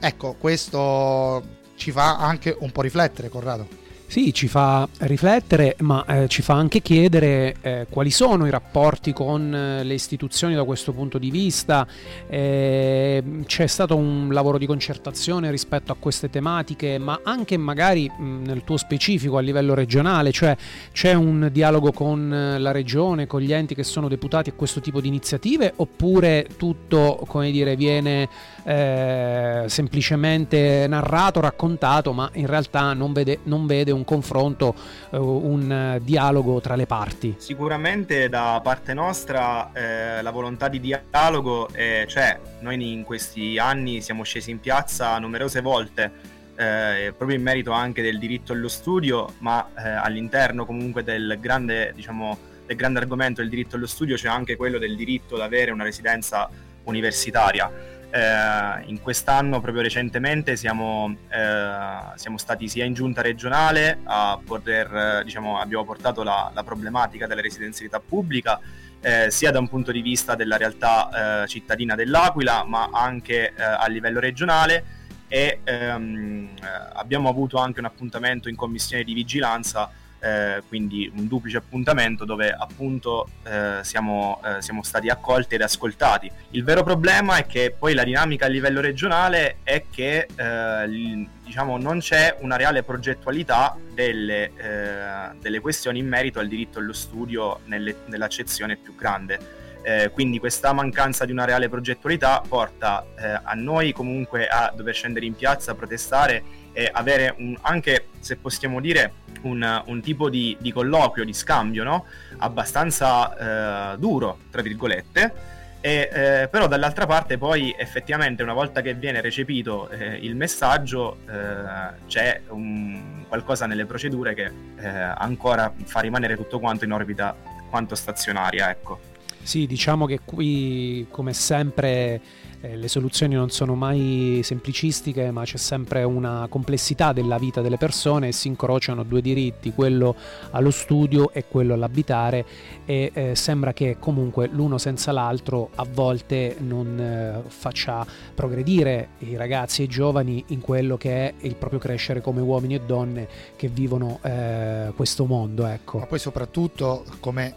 Ecco, 0.00 0.34
questo 0.38 1.42
ci 1.76 1.90
fa 1.90 2.16
anche 2.16 2.56
un 2.58 2.72
po' 2.72 2.80
riflettere, 2.80 3.28
Corrado. 3.28 3.83
Sì, 4.06 4.32
ci 4.32 4.46
fa 4.46 4.86
riflettere, 4.98 5.74
ma 5.80 6.04
eh, 6.06 6.28
ci 6.28 6.40
fa 6.40 6.54
anche 6.54 6.80
chiedere 6.82 7.56
eh, 7.62 7.86
quali 7.90 8.10
sono 8.10 8.46
i 8.46 8.50
rapporti 8.50 9.12
con 9.12 9.52
eh, 9.52 9.82
le 9.82 9.94
istituzioni 9.94 10.54
da 10.54 10.62
questo 10.62 10.92
punto 10.92 11.18
di 11.18 11.30
vista. 11.30 11.84
Eh, 12.28 13.22
c'è 13.44 13.66
stato 13.66 13.96
un 13.96 14.28
lavoro 14.30 14.56
di 14.56 14.66
concertazione 14.66 15.50
rispetto 15.50 15.90
a 15.90 15.96
queste 15.98 16.30
tematiche, 16.30 16.96
ma 16.98 17.22
anche 17.24 17.56
magari 17.56 18.08
mh, 18.08 18.42
nel 18.44 18.62
tuo 18.62 18.76
specifico 18.76 19.36
a 19.36 19.40
livello 19.40 19.74
regionale, 19.74 20.30
cioè 20.30 20.56
c'è 20.92 21.14
un 21.14 21.48
dialogo 21.50 21.90
con 21.90 22.32
eh, 22.32 22.58
la 22.60 22.70
regione, 22.70 23.26
con 23.26 23.40
gli 23.40 23.52
enti 23.52 23.74
che 23.74 23.82
sono 23.82 24.06
deputati 24.06 24.50
a 24.50 24.52
questo 24.52 24.80
tipo 24.80 25.00
di 25.00 25.08
iniziative, 25.08 25.72
oppure 25.74 26.46
tutto, 26.56 27.24
come 27.26 27.50
dire, 27.50 27.74
viene 27.74 28.28
eh, 28.64 29.64
semplicemente 29.66 30.86
narrato, 30.88 31.40
raccontato, 31.40 32.12
ma 32.12 32.28
in 32.34 32.46
realtà 32.46 32.94
non 32.94 33.12
vede, 33.12 33.40
non 33.44 33.66
vede 33.66 33.90
un 33.90 34.04
confronto, 34.04 34.74
eh, 35.10 35.18
un 35.18 35.98
dialogo 36.02 36.60
tra 36.60 36.74
le 36.74 36.86
parti. 36.86 37.34
Sicuramente 37.38 38.28
da 38.28 38.60
parte 38.62 38.94
nostra 38.94 39.70
eh, 39.72 40.22
la 40.22 40.30
volontà 40.30 40.68
di 40.68 40.80
dialogo 40.80 41.68
c'è, 41.72 42.04
cioè 42.08 42.40
noi 42.60 42.92
in 42.92 43.04
questi 43.04 43.58
anni 43.58 44.00
siamo 44.00 44.22
scesi 44.22 44.50
in 44.50 44.60
piazza 44.60 45.18
numerose 45.18 45.60
volte. 45.60 46.32
Eh, 46.56 47.12
proprio 47.16 47.36
in 47.36 47.42
merito 47.42 47.72
anche 47.72 48.00
del 48.00 48.18
diritto 48.18 48.52
allo 48.52 48.68
studio, 48.68 49.34
ma 49.38 49.68
eh, 49.76 49.88
all'interno 49.88 50.64
comunque 50.64 51.02
del 51.02 51.36
grande, 51.40 51.92
diciamo, 51.96 52.38
del 52.64 52.76
grande 52.76 53.00
argomento 53.00 53.40
del 53.40 53.50
diritto 53.50 53.74
allo 53.74 53.88
studio 53.88 54.14
c'è 54.16 54.28
anche 54.28 54.56
quello 54.56 54.78
del 54.78 54.94
diritto 54.94 55.34
ad 55.34 55.40
avere 55.40 55.72
una 55.72 55.82
residenza 55.82 56.48
universitaria 56.84 57.70
eh, 58.14 58.84
in 58.86 59.00
quest'anno, 59.00 59.60
proprio 59.60 59.82
recentemente, 59.82 60.54
siamo, 60.54 61.16
eh, 61.28 62.12
siamo, 62.14 62.38
stati 62.38 62.68
sia 62.68 62.84
in 62.84 62.94
giunta 62.94 63.22
regionale 63.22 63.98
a 64.04 64.38
poter, 64.42 64.94
eh, 64.94 65.24
diciamo, 65.24 65.58
abbiamo 65.58 65.84
portato 65.84 66.22
la, 66.22 66.48
la 66.54 66.62
problematica 66.62 67.26
della 67.26 67.40
residenzialità 67.40 67.98
pubblica 67.98 68.60
eh, 69.00 69.30
sia 69.32 69.50
da 69.50 69.58
un 69.58 69.68
punto 69.68 69.90
di 69.90 70.00
vista 70.00 70.36
della 70.36 70.56
realtà 70.56 71.42
eh, 71.42 71.48
cittadina 71.48 71.96
dell'Aquila, 71.96 72.62
ma 72.64 72.88
anche 72.92 73.48
eh, 73.48 73.62
a 73.62 73.86
livello 73.88 74.20
regionale. 74.20 75.02
E 75.26 75.60
ehm, 75.64 76.50
abbiamo 76.92 77.28
avuto 77.28 77.56
anche 77.56 77.80
un 77.80 77.86
appuntamento 77.86 78.48
in 78.48 78.54
commissione 78.54 79.02
di 79.02 79.14
vigilanza 79.14 79.90
eh, 80.24 80.62
quindi 80.68 81.12
un 81.14 81.28
duplice 81.28 81.58
appuntamento 81.58 82.24
dove 82.24 82.50
appunto 82.50 83.28
eh, 83.42 83.80
siamo, 83.82 84.40
eh, 84.42 84.62
siamo, 84.62 84.82
stati 84.82 85.10
accolti 85.10 85.54
ed 85.54 85.60
ascoltati. 85.60 86.30
Il 86.50 86.64
vero 86.64 86.82
problema 86.82 87.36
è 87.36 87.44
che 87.44 87.74
poi 87.78 87.92
la 87.92 88.04
dinamica 88.04 88.46
a 88.46 88.48
livello 88.48 88.80
regionale 88.80 89.58
è 89.62 89.84
che 89.90 90.26
eh, 90.34 91.28
diciamo, 91.44 91.76
non 91.76 91.98
c'è 91.98 92.38
una 92.40 92.56
reale 92.56 92.82
progettualità 92.82 93.76
delle, 93.92 94.52
eh, 94.56 95.36
delle, 95.40 95.60
questioni 95.60 95.98
in 95.98 96.08
merito 96.08 96.38
al 96.38 96.48
diritto 96.48 96.78
allo 96.78 96.94
studio 96.94 97.60
nelle, 97.66 97.94
nell'accezione 98.06 98.76
più 98.76 98.94
grande. 98.94 99.62
Eh, 99.86 100.10
quindi 100.10 100.38
questa 100.38 100.72
mancanza 100.72 101.26
di 101.26 101.32
una 101.32 101.44
reale 101.44 101.68
progettualità 101.68 102.42
porta 102.48 103.04
eh, 103.18 103.40
a 103.42 103.52
noi 103.52 103.92
comunque 103.92 104.46
a 104.46 104.72
dover 104.74 104.94
scendere 104.94 105.26
in 105.26 105.34
piazza 105.34 105.72
a 105.72 105.74
protestare 105.74 106.63
e 106.74 106.90
avere 106.92 107.34
un, 107.38 107.56
anche, 107.62 108.08
se 108.20 108.36
possiamo 108.36 108.80
dire, 108.80 109.12
un, 109.42 109.82
un 109.86 110.00
tipo 110.02 110.28
di, 110.28 110.54
di, 110.60 110.72
colloquio, 110.72 111.24
di 111.24 111.32
scambio, 111.32 111.84
no? 111.84 112.04
abbastanza 112.38 113.92
eh, 113.94 113.98
duro, 113.98 114.40
tra 114.50 114.60
virgolette. 114.60 115.52
E, 115.80 116.08
eh, 116.10 116.48
però 116.48 116.66
dall'altra 116.66 117.04
parte 117.04 117.36
poi 117.36 117.74
effettivamente 117.76 118.42
una 118.42 118.54
volta 118.54 118.80
che 118.80 118.94
viene 118.94 119.20
recepito 119.20 119.90
eh, 119.90 120.16
il 120.16 120.34
messaggio 120.34 121.18
eh, 121.28 122.06
c'è 122.06 122.40
un, 122.48 123.24
qualcosa 123.28 123.66
nelle 123.66 123.84
procedure 123.84 124.32
che 124.32 124.50
eh, 124.76 124.88
ancora 124.88 125.70
fa 125.84 126.00
rimanere 126.00 126.36
tutto 126.36 126.58
quanto 126.58 126.86
in 126.86 126.92
orbita 126.92 127.36
quanto 127.68 127.94
stazionaria 127.94 128.70
ecco. 128.70 129.12
Sì, 129.44 129.66
diciamo 129.66 130.06
che 130.06 130.20
qui, 130.24 131.06
come 131.10 131.34
sempre, 131.34 132.18
eh, 132.64 132.76
le 132.76 132.88
soluzioni 132.88 133.34
non 133.34 133.50
sono 133.50 133.74
mai 133.74 134.40
semplicistiche, 134.42 135.30
ma 135.30 135.44
c'è 135.44 135.58
sempre 135.58 136.02
una 136.02 136.46
complessità 136.48 137.12
della 137.12 137.36
vita 137.38 137.60
delle 137.60 137.76
persone 137.76 138.28
e 138.28 138.32
si 138.32 138.48
incrociano 138.48 139.02
due 139.02 139.20
diritti, 139.20 139.72
quello 139.72 140.16
allo 140.50 140.70
studio 140.70 141.30
e 141.32 141.44
quello 141.46 141.74
all'abitare 141.74 142.44
e 142.86 143.10
eh, 143.12 143.34
sembra 143.34 143.72
che 143.72 143.96
comunque 143.98 144.48
l'uno 144.50 144.78
senza 144.78 145.12
l'altro 145.12 145.70
a 145.74 145.86
volte 145.90 146.56
non 146.60 146.98
eh, 146.98 147.48
faccia 147.48 148.06
progredire 148.34 149.10
i 149.18 149.36
ragazzi 149.36 149.82
e 149.82 149.84
i 149.84 149.88
giovani 149.88 150.42
in 150.48 150.60
quello 150.60 150.96
che 150.96 151.28
è 151.28 151.34
il 151.40 151.56
proprio 151.56 151.78
crescere 151.78 152.20
come 152.20 152.40
uomini 152.40 152.74
e 152.74 152.80
donne 152.80 153.28
che 153.56 153.68
vivono 153.68 154.20
eh, 154.22 154.92
questo 154.96 155.26
mondo. 155.26 155.66
Ecco. 155.66 155.98
Ma 155.98 156.06
poi 156.06 156.18
soprattutto 156.18 157.04
come 157.20 157.54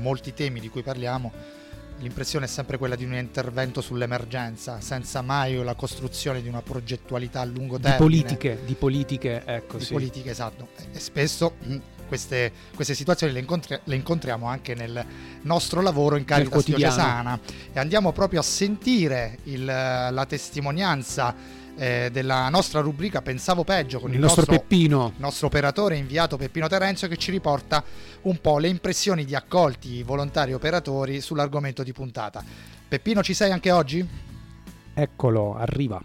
molti 0.00 0.32
temi 0.34 0.60
di 0.60 0.68
cui 0.68 0.82
parliamo, 0.82 1.57
l'impressione 1.98 2.44
è 2.46 2.48
sempre 2.48 2.78
quella 2.78 2.96
di 2.96 3.04
un 3.04 3.14
intervento 3.14 3.80
sull'emergenza, 3.80 4.80
senza 4.80 5.22
mai 5.22 5.62
la 5.62 5.74
costruzione 5.74 6.42
di 6.42 6.48
una 6.48 6.62
progettualità 6.62 7.40
a 7.40 7.44
lungo 7.44 7.78
termine. 7.78 7.92
Di 7.92 7.98
politiche, 7.98 8.58
di 8.64 8.74
politiche, 8.74 9.42
ecco. 9.44 9.78
Di 9.78 9.84
sì. 9.84 9.92
politiche, 9.92 10.30
esatto. 10.30 10.68
E 10.92 10.98
spesso 10.98 11.54
queste, 12.06 12.52
queste, 12.74 12.94
situazioni 12.94 13.32
le, 13.32 13.40
incontri- 13.40 13.78
le, 13.84 13.94
incontriamo 13.94 14.46
anche 14.46 14.74
nel 14.74 15.04
nostro 15.42 15.80
lavoro 15.82 16.16
in 16.16 16.24
Caritas 16.24 16.64
Diocesana 16.64 17.38
e 17.72 17.78
andiamo 17.78 18.12
proprio 18.12 18.40
a 18.40 18.42
sentire 18.42 19.38
il, 19.44 19.64
la 19.64 20.26
testimonianza 20.26 21.57
eh, 21.78 22.10
della 22.12 22.48
nostra 22.48 22.80
rubrica 22.80 23.22
Pensavo 23.22 23.64
Peggio 23.64 24.00
con 24.00 24.10
il, 24.10 24.16
il 24.16 24.20
nostro, 24.20 24.42
nostro, 24.42 24.58
Peppino. 24.58 25.12
nostro 25.16 25.46
operatore 25.46 25.96
inviato 25.96 26.36
Peppino 26.36 26.66
Terenzio 26.66 27.08
che 27.08 27.16
ci 27.16 27.30
riporta 27.30 27.82
un 28.22 28.40
po' 28.40 28.58
le 28.58 28.68
impressioni 28.68 29.24
di 29.24 29.34
accolti 29.34 30.02
volontari 30.02 30.52
operatori 30.52 31.20
sull'argomento 31.20 31.82
di 31.82 31.92
puntata. 31.92 32.44
Peppino 32.88 33.22
ci 33.22 33.34
sei 33.34 33.52
anche 33.52 33.70
oggi? 33.70 34.06
Eccolo, 34.94 35.56
arriva. 35.56 36.02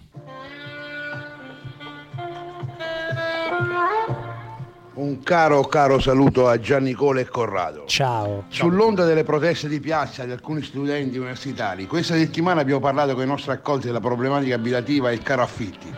Un 4.95 5.23
caro, 5.23 5.61
caro 5.63 5.99
saluto 5.99 6.47
a 6.47 6.59
Gianni 6.59 6.93
Cole 6.93 7.21
e 7.21 7.25
Corrado. 7.25 7.85
Ciao. 7.87 8.43
Sull'onda 8.49 9.05
delle 9.05 9.23
proteste 9.23 9.67
di 9.67 9.79
piazza 9.79 10.23
di 10.23 10.31
alcuni 10.31 10.61
studenti 10.61 11.17
universitari, 11.17 11.87
questa 11.87 12.13
settimana 12.13 12.61
abbiamo 12.61 12.79
parlato 12.79 13.15
con 13.15 13.23
i 13.23 13.25
nostri 13.25 13.51
accolti 13.53 13.87
della 13.87 13.99
problematica 13.99 14.53
abitativa 14.53 15.09
e 15.09 15.15
il 15.15 15.23
caro 15.23 15.41
affitti. 15.41 15.91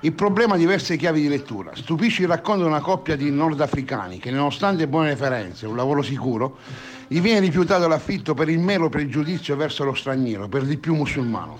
Il 0.00 0.12
problema 0.14 0.54
ha 0.54 0.56
diverse 0.56 0.96
chiavi 0.96 1.20
di 1.20 1.28
lettura. 1.28 1.76
Stupisce 1.76 2.22
il 2.22 2.28
racconto 2.28 2.62
di 2.62 2.68
una 2.68 2.80
coppia 2.80 3.14
di 3.14 3.30
nordafricani 3.30 4.18
che, 4.18 4.32
nonostante 4.32 4.88
buone 4.88 5.10
referenze, 5.10 5.66
un 5.66 5.76
lavoro 5.76 6.02
sicuro, 6.02 6.56
gli 7.06 7.20
viene 7.20 7.38
rifiutato 7.38 7.86
l'affitto 7.86 8.34
per 8.34 8.48
il 8.48 8.58
mero 8.58 8.88
pregiudizio 8.88 9.54
verso 9.54 9.84
lo 9.84 9.94
straniero, 9.94 10.48
per 10.48 10.64
di 10.64 10.76
più 10.76 10.96
musulmano. 10.96 11.56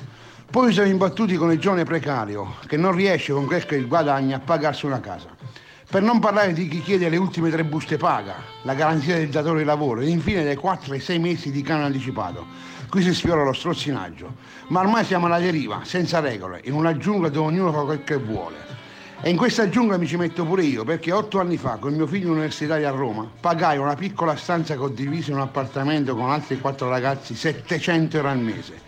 Poi 0.50 0.72
siamo 0.72 0.88
imbattuti 0.88 1.36
con 1.36 1.52
il 1.52 1.60
giovane 1.60 1.84
precario 1.84 2.56
che 2.66 2.76
non 2.76 2.96
riesce 2.96 3.32
con 3.32 3.46
questo 3.46 3.68
che 3.68 3.82
guadagna 3.84 4.38
a 4.38 4.40
pagarsi 4.40 4.86
una 4.86 4.98
casa. 4.98 5.33
Per 5.94 6.02
non 6.02 6.18
parlare 6.18 6.52
di 6.52 6.66
chi 6.66 6.82
chiede 6.82 7.08
le 7.08 7.16
ultime 7.16 7.50
tre 7.50 7.62
buste 7.62 7.96
paga, 7.98 8.34
la 8.62 8.74
garanzia 8.74 9.14
del 9.14 9.28
datore 9.28 9.60
di 9.60 9.64
lavoro 9.64 10.00
e 10.00 10.08
infine 10.08 10.42
dai 10.42 10.56
4 10.56 10.92
ai 10.92 10.98
6 10.98 11.20
mesi 11.20 11.52
di 11.52 11.62
canone 11.62 11.84
anticipato. 11.84 12.44
Qui 12.90 13.00
si 13.00 13.14
sfiora 13.14 13.44
lo 13.44 13.52
strozzinaggio. 13.52 14.34
Ma 14.70 14.80
ormai 14.80 15.04
siamo 15.04 15.26
alla 15.26 15.38
deriva, 15.38 15.82
senza 15.84 16.18
regole, 16.18 16.62
in 16.64 16.72
una 16.72 16.96
giungla 16.96 17.28
dove 17.28 17.46
ognuno 17.46 17.70
fa 17.70 17.82
quel 17.82 18.02
che 18.02 18.16
vuole. 18.16 18.56
E 19.22 19.30
in 19.30 19.36
questa 19.36 19.68
giungla 19.68 19.96
mi 19.96 20.08
ci 20.08 20.16
metto 20.16 20.44
pure 20.44 20.64
io, 20.64 20.82
perché 20.82 21.12
otto 21.12 21.38
anni 21.38 21.58
fa, 21.58 21.76
con 21.76 21.94
mio 21.94 22.08
figlio 22.08 22.32
universitario 22.32 22.88
a 22.88 22.90
Roma, 22.90 23.30
pagai 23.38 23.78
una 23.78 23.94
piccola 23.94 24.34
stanza 24.34 24.74
condivisa 24.74 25.30
in 25.30 25.36
un 25.36 25.42
appartamento 25.42 26.16
con 26.16 26.28
altri 26.28 26.58
quattro 26.58 26.88
ragazzi 26.88 27.36
700 27.36 28.16
euro 28.16 28.30
al 28.30 28.40
mese. 28.40 28.80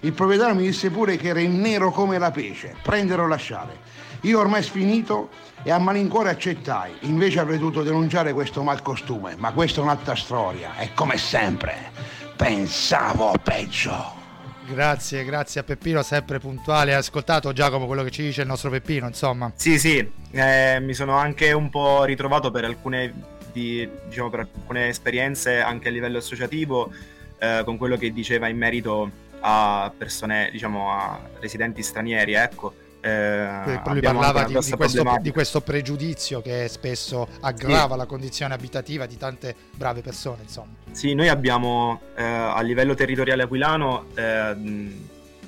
Il 0.00 0.12
proprietario 0.12 0.54
mi 0.54 0.64
disse 0.64 0.90
pure 0.90 1.16
che 1.16 1.28
era 1.28 1.40
in 1.40 1.58
nero 1.58 1.90
come 1.90 2.18
la 2.18 2.30
pece, 2.30 2.74
prendere 2.82 3.22
o 3.22 3.26
lasciare. 3.26 3.99
Io 4.22 4.38
ormai 4.38 4.62
sfinito 4.62 5.30
e 5.62 5.70
a 5.70 5.78
malincuore 5.78 6.28
accettai, 6.28 6.92
invece 7.00 7.40
avrei 7.40 7.58
dovuto 7.58 7.82
denunciare 7.82 8.34
questo 8.34 8.62
malcostume, 8.62 9.34
ma 9.36 9.52
questa 9.52 9.80
è 9.80 9.82
un'altra 9.82 10.14
storia 10.14 10.76
e 10.76 10.92
come 10.92 11.16
sempre 11.16 11.90
pensavo 12.36 13.32
peggio. 13.42 14.18
Grazie, 14.66 15.24
grazie 15.24 15.62
a 15.62 15.64
Peppino, 15.64 16.02
sempre 16.02 16.38
puntuale. 16.38 16.92
Hai 16.92 16.98
ascoltato 16.98 17.52
Giacomo 17.54 17.86
quello 17.86 18.02
che 18.02 18.10
ci 18.10 18.22
dice 18.22 18.42
il 18.42 18.46
nostro 18.46 18.68
Peppino, 18.68 19.06
insomma. 19.06 19.50
Sì, 19.54 19.78
sì, 19.78 20.06
eh, 20.32 20.78
mi 20.80 20.92
sono 20.92 21.16
anche 21.16 21.52
un 21.52 21.70
po' 21.70 22.04
ritrovato 22.04 22.50
per 22.50 22.64
alcune, 22.64 23.12
di, 23.52 23.88
diciamo, 24.06 24.28
per 24.28 24.40
alcune 24.40 24.88
esperienze 24.88 25.60
anche 25.60 25.88
a 25.88 25.90
livello 25.90 26.18
associativo 26.18 26.92
eh, 27.38 27.62
con 27.64 27.78
quello 27.78 27.96
che 27.96 28.12
diceva 28.12 28.48
in 28.48 28.58
merito 28.58 29.10
a 29.40 29.90
persone, 29.96 30.50
diciamo, 30.52 30.92
a 30.92 31.18
residenti 31.40 31.82
stranieri, 31.82 32.34
ecco 32.34 32.88
eh, 33.00 33.80
lui 33.86 34.00
parlava 34.00 34.44
di, 34.44 34.58
di, 34.58 34.70
questo, 34.72 35.18
di, 35.20 35.30
questo, 35.30 35.60
pregiudizio 35.62 36.42
che 36.42 36.68
spesso 36.68 37.26
aggrava 37.40 37.92
sì. 37.92 37.98
la 37.98 38.06
condizione 38.06 38.54
abitativa 38.54 39.06
di 39.06 39.16
tante 39.16 39.54
brave 39.74 40.02
persone. 40.02 40.42
Insomma. 40.42 40.74
Sì, 40.90 41.14
noi 41.14 41.28
abbiamo 41.28 42.00
eh, 42.14 42.22
a 42.22 42.60
livello 42.60 42.94
territoriale 42.94 43.44
aquilano 43.44 44.06
eh, 44.14 44.54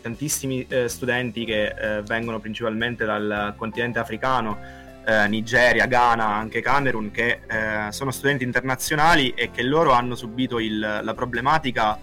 tantissimi 0.01 0.67
eh, 0.67 0.89
studenti 0.89 1.45
che 1.45 1.67
eh, 1.67 2.03
vengono 2.03 2.41
principalmente 2.41 3.05
dal 3.05 3.55
continente 3.57 3.99
africano. 3.99 4.81
Eh, 5.05 5.29
Nigeria, 5.29 5.87
Ghana, 5.87 6.25
anche 6.25 6.61
Camerun, 6.61 7.11
che 7.11 7.41
sono 7.91 8.13
studenti 8.13 8.45
internazionali 8.45 9.31
e 9.31 9.51
che 9.51 9.63
loro 9.63 9.93
hanno 9.93 10.15
subito 10.15 10.59
il, 10.59 10.79
la 10.79 11.15
problematica, 11.15 11.99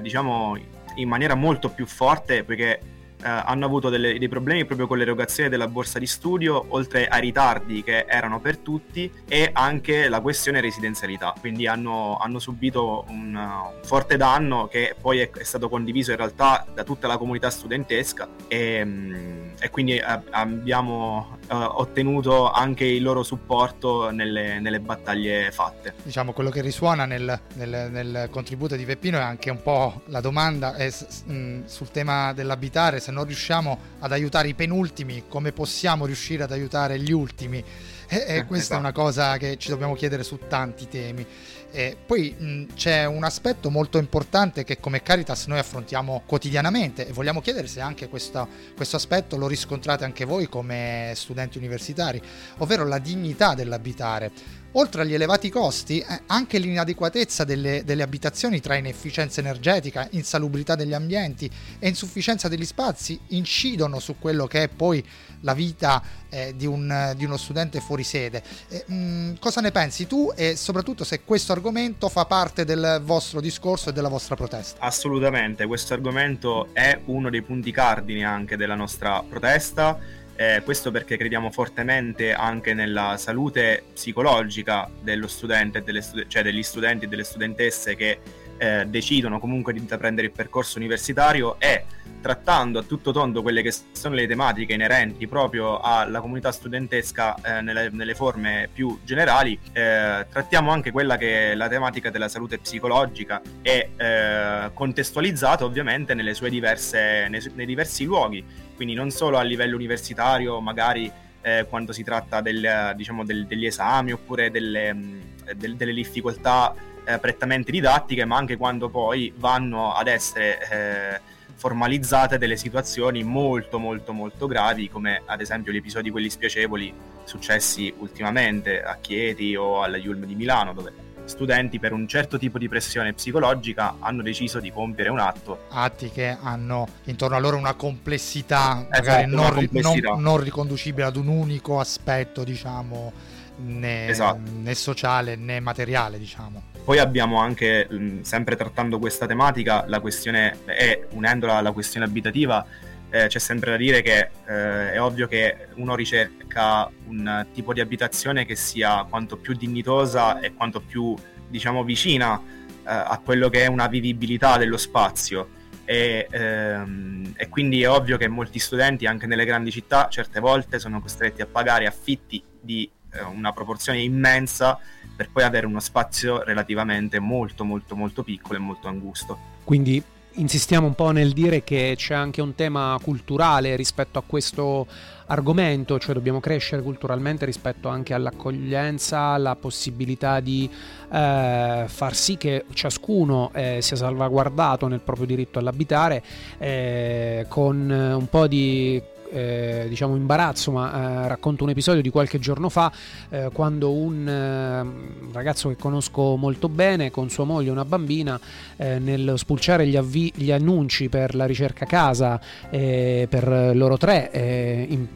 diciamo, 0.00 0.56
in 0.96 1.08
maniera 1.08 1.34
molto 1.34 1.68
più 1.68 1.86
forte, 1.86 2.42
perché 2.42 2.80
hanno 3.28 3.64
avuto 3.64 3.88
delle, 3.88 4.18
dei 4.18 4.28
problemi 4.28 4.64
proprio 4.64 4.86
con 4.86 4.98
l'erogazione 4.98 5.48
della 5.48 5.68
borsa 5.68 5.98
di 5.98 6.06
studio, 6.06 6.64
oltre 6.68 7.06
ai 7.08 7.20
ritardi 7.20 7.82
che 7.82 8.04
erano 8.08 8.40
per 8.40 8.58
tutti 8.58 9.10
e 9.26 9.50
anche 9.52 10.08
la 10.08 10.20
questione 10.20 10.60
residenzialità. 10.60 11.34
Quindi 11.38 11.66
hanno, 11.66 12.18
hanno 12.20 12.38
subito 12.38 13.04
un, 13.08 13.34
un, 13.34 13.70
forte 13.82 14.16
danno 14.16 14.68
che 14.68 14.94
poi 15.00 15.20
è, 15.20 15.30
è, 15.30 15.42
stato 15.42 15.68
condiviso 15.68 16.10
in 16.10 16.16
realtà 16.16 16.66
da 16.72 16.84
tutta 16.84 17.06
la 17.06 17.16
comunità 17.16 17.50
studentesca 17.50 18.28
e, 18.48 18.84
mm, 18.84 19.48
e 19.60 19.70
quindi 19.70 20.00
abbiamo 20.30 21.38
uh, 21.41 21.41
ottenuto 21.54 22.50
anche 22.50 22.84
il 22.84 23.02
loro 23.02 23.22
supporto 23.22 24.10
nelle, 24.10 24.60
nelle, 24.60 24.80
battaglie 24.80 25.50
fatte. 25.50 25.94
Diciamo 26.02 26.32
quello 26.32 26.50
che 26.50 26.60
risuona 26.60 27.04
nel, 27.04 27.38
nel, 27.54 27.88
nel, 27.90 28.28
contributo 28.30 28.76
di 28.76 28.84
Peppino 28.84 29.18
è 29.18 29.22
anche 29.22 29.50
un 29.50 29.62
po' 29.62 30.02
la 30.06 30.20
domanda 30.20 30.74
è, 30.74 30.88
mh, 30.88 31.32
mm, 31.32 31.64
sul 31.66 31.90
tema 31.90 32.32
dell'abitare, 32.32 33.00
se 33.00 33.10
non 33.10 33.24
riusciamo 33.24 33.78
ad 34.00 34.12
aiutare 34.12 34.48
i 34.48 34.54
penultimi, 34.54 35.24
come 35.28 35.52
possiamo 35.52 36.06
riuscire 36.06 36.42
ad 36.42 36.52
aiutare 36.52 36.98
gli 36.98 37.12
ultimi? 37.12 37.64
E, 38.08 38.24
e 38.26 38.36
eh, 38.36 38.44
questa 38.44 38.74
esatto. 38.74 38.74
è 38.74 38.78
una 38.78 38.92
cosa 38.92 39.36
che 39.38 39.56
ci 39.56 39.70
dobbiamo 39.70 39.94
chiedere 39.94 40.22
su 40.22 40.38
tanti 40.46 40.86
temi. 40.88 41.26
E 41.74 41.96
poi 42.04 42.34
mh, 42.38 42.74
c'è 42.74 43.06
un 43.06 43.24
aspetto 43.24 43.70
molto 43.70 43.96
importante 43.96 44.62
che 44.62 44.78
come 44.78 45.02
Caritas 45.02 45.46
noi 45.46 45.58
affrontiamo 45.58 46.22
quotidianamente 46.26 47.08
e 47.08 47.12
vogliamo 47.12 47.40
chiedere 47.40 47.66
se 47.66 47.80
anche 47.80 48.10
questo, 48.10 48.46
questo 48.76 48.96
aspetto 48.96 49.38
lo 49.38 49.46
riscontrate 49.48 50.04
anche 50.04 50.26
voi 50.26 50.48
come 50.48 51.12
studenti 51.16 51.56
universitari, 51.56 52.20
ovvero 52.58 52.86
la 52.86 52.98
dignità 52.98 53.54
dell'abitare. 53.54 54.60
Oltre 54.74 55.02
agli 55.02 55.12
elevati 55.12 55.50
costi, 55.50 55.98
eh, 55.98 56.22
anche 56.28 56.58
l'inadeguatezza 56.58 57.44
delle, 57.44 57.84
delle, 57.84 58.02
abitazioni 58.02 58.58
tra 58.60 58.74
inefficienza 58.74 59.40
energetica, 59.40 60.08
insalubrità 60.12 60.74
degli 60.74 60.94
ambienti 60.94 61.50
e 61.78 61.88
insufficienza 61.88 62.48
degli 62.48 62.64
spazi 62.64 63.20
incidono 63.28 63.98
su 63.98 64.16
quello 64.18 64.46
che 64.46 64.62
è 64.62 64.68
poi 64.68 65.04
la 65.40 65.52
vita 65.52 66.02
eh, 66.30 66.54
di, 66.56 66.64
un, 66.64 67.12
di, 67.16 67.26
uno 67.26 67.36
studente 67.36 67.80
fuori 67.80 68.02
sede. 68.02 68.42
Eh, 68.68 68.84
mh, 68.86 69.38
cosa 69.40 69.60
ne 69.60 69.72
pensi 69.72 70.06
tu 70.06 70.32
e 70.34 70.56
soprattutto 70.56 71.04
se 71.04 71.22
questo 71.22 71.52
argomento 71.52 72.08
fa 72.08 72.24
parte 72.24 72.64
del 72.64 73.02
vostro 73.04 73.42
discorso 73.42 73.90
e 73.90 73.92
della 73.92 74.08
vostra 74.08 74.36
protesta? 74.36 74.80
Assolutamente, 74.80 75.66
questo 75.66 75.92
argomento 75.92 76.68
è 76.72 76.98
uno 77.06 77.28
dei 77.28 77.42
punti 77.42 77.72
cardini 77.72 78.24
anche 78.24 78.56
della 78.56 78.74
nostra 78.74 79.22
protesta. 79.22 80.20
Eh, 80.34 80.62
questo 80.64 80.90
perché 80.90 81.16
crediamo 81.16 81.50
fortemente 81.50 82.32
anche 82.32 82.74
nella 82.74 83.16
salute 83.16 83.84
psicologica 83.92 84.88
dello 85.00 85.28
studente, 85.28 85.82
stud- 86.00 86.26
cioè 86.26 86.42
degli 86.42 86.62
studenti 86.62 87.04
e 87.04 87.08
delle 87.08 87.24
studentesse 87.24 87.94
che 87.94 88.18
eh, 88.62 88.86
decidono 88.86 89.40
comunque 89.40 89.72
di 89.72 89.80
intraprendere 89.80 90.28
il 90.28 90.32
percorso 90.32 90.78
universitario 90.78 91.56
e 91.58 91.84
trattando 92.20 92.78
a 92.78 92.82
tutto 92.84 93.10
tondo 93.10 93.42
quelle 93.42 93.60
che 93.60 93.74
sono 93.90 94.14
le 94.14 94.28
tematiche 94.28 94.72
inerenti 94.72 95.26
proprio 95.26 95.80
alla 95.80 96.20
comunità 96.20 96.52
studentesca 96.52 97.34
eh, 97.42 97.60
nelle, 97.60 97.90
nelle, 97.90 98.14
forme 98.14 98.68
più 98.72 99.00
generali, 99.02 99.58
eh, 99.72 100.26
trattiamo 100.30 100.70
anche 100.70 100.92
quella 100.92 101.16
che 101.16 101.50
è 101.50 101.54
la 101.56 101.68
tematica 101.68 102.10
della 102.10 102.28
salute 102.28 102.58
psicologica 102.58 103.42
e 103.60 103.90
eh, 103.96 104.70
contestualizzata 104.72 105.64
ovviamente 105.64 106.14
nelle 106.14 106.34
sue 106.34 106.48
diverse, 106.48 107.26
nei, 107.28 107.42
nei, 107.54 107.66
diversi 107.66 108.04
luoghi, 108.04 108.44
quindi 108.82 108.98
non 108.98 109.12
solo 109.12 109.38
a 109.38 109.42
livello 109.42 109.76
universitario, 109.76 110.60
magari 110.60 111.08
eh, 111.40 111.66
quando 111.68 111.92
si 111.92 112.02
tratta 112.02 112.40
del, 112.40 112.92
diciamo, 112.96 113.24
del, 113.24 113.46
degli 113.46 113.64
esami 113.64 114.10
oppure 114.10 114.50
delle, 114.50 115.20
del, 115.54 115.76
delle 115.76 115.92
difficoltà 115.92 116.74
eh, 117.04 117.16
prettamente 117.18 117.70
didattiche, 117.70 118.24
ma 118.24 118.36
anche 118.36 118.56
quando 118.56 118.88
poi 118.88 119.32
vanno 119.36 119.92
ad 119.92 120.08
essere 120.08 120.58
eh, 120.68 121.20
formalizzate 121.54 122.38
delle 122.38 122.56
situazioni 122.56 123.22
molto 123.22 123.78
molto 123.78 124.12
molto 124.12 124.48
gravi, 124.48 124.88
come 124.88 125.22
ad 125.26 125.40
esempio 125.40 125.70
gli 125.70 125.76
episodi 125.76 126.10
quelli 126.10 126.28
spiacevoli 126.28 126.92
successi 127.22 127.94
ultimamente 127.98 128.82
a 128.82 128.98
Chieti 129.00 129.54
o 129.54 129.84
alla 129.84 129.96
Yulm 129.96 130.24
di 130.24 130.34
Milano, 130.34 130.72
dove 130.72 130.92
studenti 131.24 131.78
per 131.78 131.92
un 131.92 132.06
certo 132.06 132.38
tipo 132.38 132.58
di 132.58 132.68
pressione 132.68 133.12
psicologica 133.12 133.96
hanno 134.00 134.22
deciso 134.22 134.60
di 134.60 134.70
compiere 134.70 135.10
un 135.10 135.18
atto. 135.18 135.66
Atti 135.70 136.10
che 136.10 136.36
hanno 136.40 136.86
intorno 137.04 137.36
a 137.36 137.38
loro 137.38 137.56
una 137.56 137.74
complessità 137.74 138.86
esatto, 138.88 138.88
magari 138.90 139.30
non, 139.30 139.40
una 139.40 139.52
complessità. 139.52 140.08
Non, 140.10 140.22
non, 140.22 140.36
riconducibile 140.38 141.06
ad 141.06 141.16
un 141.16 141.28
unico 141.28 141.80
aspetto, 141.80 142.44
diciamo, 142.44 143.12
né, 143.56 144.08
esatto. 144.08 144.40
né 144.60 144.74
sociale 144.74 145.36
né 145.36 145.60
materiale, 145.60 146.18
diciamo. 146.18 146.70
Poi 146.84 146.98
abbiamo 146.98 147.38
anche, 147.38 147.88
sempre 148.22 148.56
trattando 148.56 148.98
questa 148.98 149.26
tematica, 149.26 149.84
la 149.86 150.00
questione, 150.00 150.58
e 150.66 151.06
unendola 151.10 151.56
alla 151.56 151.70
questione 151.70 152.06
abitativa, 152.06 152.66
eh, 153.12 153.26
c'è 153.26 153.38
sempre 153.38 153.72
da 153.72 153.76
dire 153.76 154.00
che 154.00 154.30
eh, 154.46 154.92
è 154.94 155.00
ovvio 155.00 155.28
che 155.28 155.68
uno 155.74 155.94
ricerca 155.94 156.90
un 157.08 157.46
tipo 157.52 157.74
di 157.74 157.80
abitazione 157.80 158.46
che 158.46 158.56
sia 158.56 159.04
quanto 159.04 159.36
più 159.36 159.54
dignitosa 159.54 160.40
e 160.40 160.54
quanto 160.54 160.80
più, 160.80 161.14
diciamo, 161.46 161.84
vicina 161.84 162.40
eh, 162.40 162.80
a 162.84 163.20
quello 163.22 163.50
che 163.50 163.64
è 163.64 163.66
una 163.66 163.86
vivibilità 163.86 164.56
dello 164.56 164.78
spazio. 164.78 165.60
E, 165.84 166.26
ehm, 166.30 167.34
e, 167.36 167.48
quindi 167.50 167.82
è 167.82 167.90
ovvio 167.90 168.16
che 168.16 168.28
molti 168.28 168.58
studenti 168.58 169.04
anche 169.04 169.26
nelle 169.26 169.44
grandi 169.44 169.70
città 169.70 170.08
certe 170.08 170.40
volte 170.40 170.78
sono 170.78 171.02
costretti 171.02 171.42
a 171.42 171.46
pagare 171.46 171.86
affitti 171.86 172.42
di 172.58 172.90
eh, 173.12 173.20
una 173.22 173.52
proporzione 173.52 174.00
immensa 174.00 174.78
per 175.14 175.28
poi 175.30 175.42
avere 175.42 175.66
uno 175.66 175.80
spazio 175.80 176.42
relativamente 176.44 177.18
molto 177.18 177.64
molto 177.64 177.94
molto 177.94 178.22
piccolo 178.22 178.58
e 178.58 178.62
molto 178.62 178.88
angusto. 178.88 179.38
Quindi 179.64 180.02
insistiamo 180.34 180.86
un 180.86 180.94
po' 180.94 181.10
nel 181.10 181.32
dire 181.32 181.64
che 181.64 181.94
c'è 181.96 182.14
anche 182.14 182.40
un 182.40 182.54
tema 182.54 182.98
culturale 183.02 183.76
rispetto 183.76 184.18
a 184.18 184.22
questo 184.24 184.86
argomento, 185.26 185.98
cioè 185.98 186.14
dobbiamo 186.14 186.40
crescere 186.40 186.82
culturalmente 186.82 187.44
rispetto 187.44 187.88
anche 187.88 188.14
all'accoglienza, 188.14 189.18
alla 189.18 189.56
possibilità 189.56 190.40
di 190.40 190.68
eh, 191.12 191.84
far 191.86 192.14
sì 192.14 192.36
che 192.36 192.64
ciascuno 192.72 193.50
eh, 193.54 193.78
sia 193.80 193.96
salvaguardato 193.96 194.88
nel 194.88 195.00
proprio 195.00 195.26
diritto 195.26 195.58
all'abitare 195.58 196.22
eh, 196.58 197.46
con 197.48 197.88
un 197.90 198.28
po' 198.28 198.46
di 198.46 199.02
eh, 199.32 199.86
diciamo 199.88 200.16
imbarazzo, 200.16 200.70
ma 200.70 201.24
eh, 201.24 201.28
racconto 201.28 201.64
un 201.64 201.70
episodio 201.70 202.02
di 202.02 202.10
qualche 202.10 202.38
giorno 202.38 202.68
fa 202.68 202.92
eh, 203.30 203.50
quando 203.52 203.92
un 203.92 204.28
eh, 204.28 205.32
ragazzo 205.32 205.68
che 205.68 205.76
conosco 205.76 206.36
molto 206.36 206.68
bene 206.68 207.10
con 207.10 207.30
sua 207.30 207.44
moglie 207.44 207.70
una 207.70 207.84
bambina 207.84 208.38
eh, 208.76 208.98
nel 208.98 209.34
spulciare 209.36 209.86
gli, 209.86 209.96
avvi- 209.96 210.32
gli, 210.34 210.50
annunci 210.52 211.08
per 211.08 211.34
la 211.34 211.46
ricerca 211.46 211.86
casa 211.86 212.40
per 212.70 213.72
loro 213.74 213.96
tre 213.96 214.86
in 214.88 215.06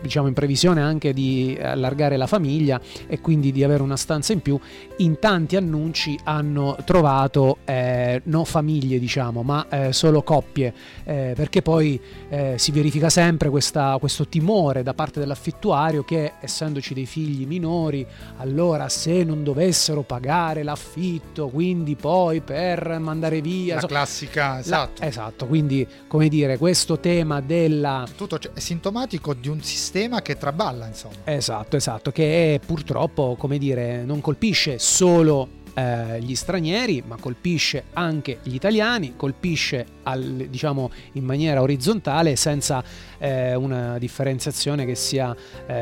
diciamo 0.00 0.26
in 0.28 0.34
previsione 0.34 0.80
anche 0.82 1.12
di 1.12 1.58
allargare 1.60 2.16
la 2.16 2.26
famiglia 2.26 2.80
e 3.06 3.20
quindi 3.20 3.52
di 3.52 3.62
avere 3.64 3.82
una 3.82 3.96
stanza 3.96 4.32
in 4.32 4.40
più, 4.40 4.58
in 4.98 5.18
tanti 5.18 5.56
annunci 5.56 6.18
hanno 6.24 6.76
trovato 6.84 7.58
eh, 7.64 8.20
non 8.24 8.44
famiglie 8.44 8.98
diciamo, 8.98 9.42
ma 9.42 9.66
eh, 9.68 9.92
solo 9.92 10.22
coppie, 10.22 10.72
eh, 11.04 11.32
perché 11.34 11.62
poi 11.62 12.00
eh, 12.28 12.54
si 12.58 12.70
verifica 12.72 13.08
sempre 13.08 13.50
questa, 13.50 13.96
questo 13.98 14.26
timore 14.26 14.82
da 14.82 14.94
parte 14.94 15.20
dell'affittuario 15.20 16.02
che 16.02 16.32
essendoci 16.40 16.94
dei 16.94 17.06
figli 17.06 17.46
minori, 17.46 18.06
allora 18.38 18.88
se 18.88 19.24
non 19.24 19.42
dovessero 19.42 20.02
pagare 20.02 20.62
l'affitto, 20.62 21.48
quindi 21.48 21.94
poi 21.96 22.40
per 22.40 22.98
mandare 22.98 23.40
via... 23.40 23.76
La 23.76 23.80
so, 23.80 23.86
classica, 23.86 24.58
esatto. 24.58 25.00
La, 25.00 25.06
esatto, 25.06 25.46
quindi 25.46 25.86
come 26.06 26.28
dire, 26.28 26.58
questo 26.58 26.98
tema 26.98 27.40
della... 27.40 28.06
Tutto 28.16 28.38
è 28.54 28.60
sintomatico 28.60 29.34
di 29.34 29.48
un 29.48 29.51
sistema 29.60 30.22
che 30.22 30.38
traballa, 30.38 30.86
insomma. 30.86 31.16
Esatto, 31.24 31.76
esatto, 31.76 32.12
che 32.12 32.60
purtroppo, 32.64 33.34
come 33.36 33.58
dire, 33.58 34.04
non 34.04 34.20
colpisce 34.20 34.78
solo 34.78 35.60
eh, 35.74 36.20
gli 36.20 36.34
stranieri, 36.34 37.02
ma 37.06 37.16
colpisce 37.18 37.84
anche 37.94 38.38
gli 38.42 38.54
italiani, 38.54 39.14
colpisce 39.16 39.86
al, 40.02 40.22
diciamo 40.22 40.90
in 41.12 41.24
maniera 41.24 41.62
orizzontale 41.62 42.36
senza 42.36 42.82
eh, 43.18 43.54
una 43.54 43.98
differenziazione 43.98 44.84
che 44.84 44.94
sia 44.94 45.34
eh, 45.66 45.74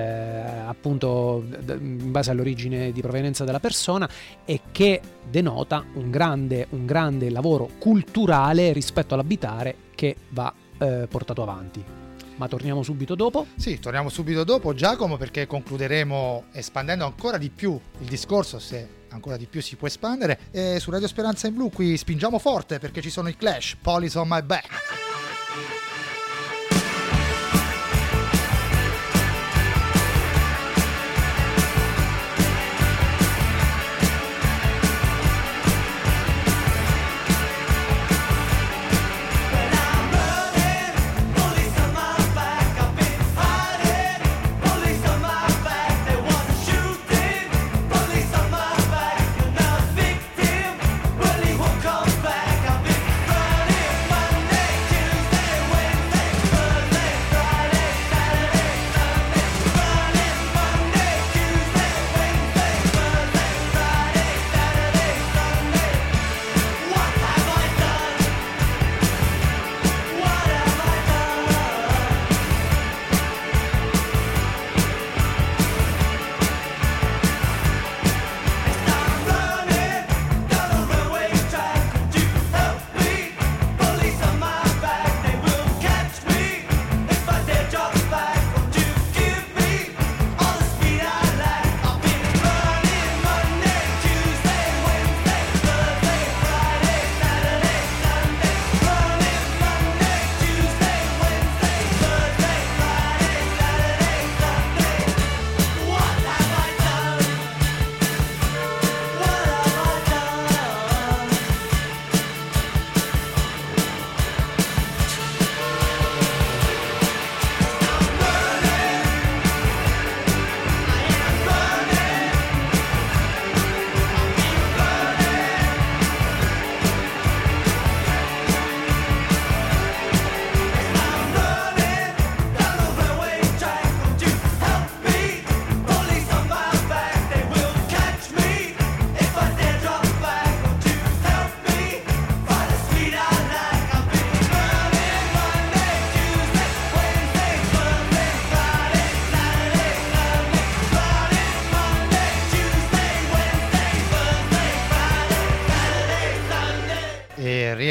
appunto 0.67 1.45
in 1.67 2.11
base 2.11 2.31
all'origine 2.31 2.93
di 2.93 3.01
provenienza 3.01 3.45
della 3.45 3.61
persona 3.61 4.09
e 4.45 4.61
che 4.71 5.01
denota 5.29 5.85
un 5.95 6.11
grande, 6.11 6.67
un 6.71 6.87
grande 6.87 7.31
lavoro 7.31 7.71
culturale 7.79 8.73
rispetto 8.73 9.15
all'abitare 9.15 9.75
che 9.95 10.17
va 10.31 10.53
eh, 10.79 11.07
portato 11.09 11.43
avanti 11.43 12.00
ma 12.40 12.48
torniamo 12.48 12.83
subito 12.83 13.14
dopo. 13.14 13.48
Sì, 13.57 13.79
torniamo 13.79 14.09
subito 14.09 14.44
dopo 14.44 14.72
Giacomo 14.72 15.18
perché 15.18 15.46
concluderemo 15.46 16.44
espandendo 16.53 17.05
ancora 17.05 17.37
di 17.37 17.50
più 17.50 17.79
il 17.98 18.07
discorso 18.07 18.59
se 18.59 18.98
ancora 19.11 19.37
di 19.37 19.44
più 19.44 19.61
si 19.61 19.76
può 19.76 19.87
espandere 19.87 20.38
e 20.50 20.79
su 20.81 20.90
Radio 20.90 21.07
Speranza 21.09 21.48
in 21.48 21.55
Blu 21.55 21.68
qui 21.70 21.96
spingiamo 21.96 22.38
forte 22.38 22.79
perché 22.79 23.03
ci 23.03 23.11
sono 23.11 23.29
i 23.29 23.37
Clash, 23.37 23.76
Police 23.83 24.16
on 24.16 24.29
my 24.29 24.40
back. 24.42 24.89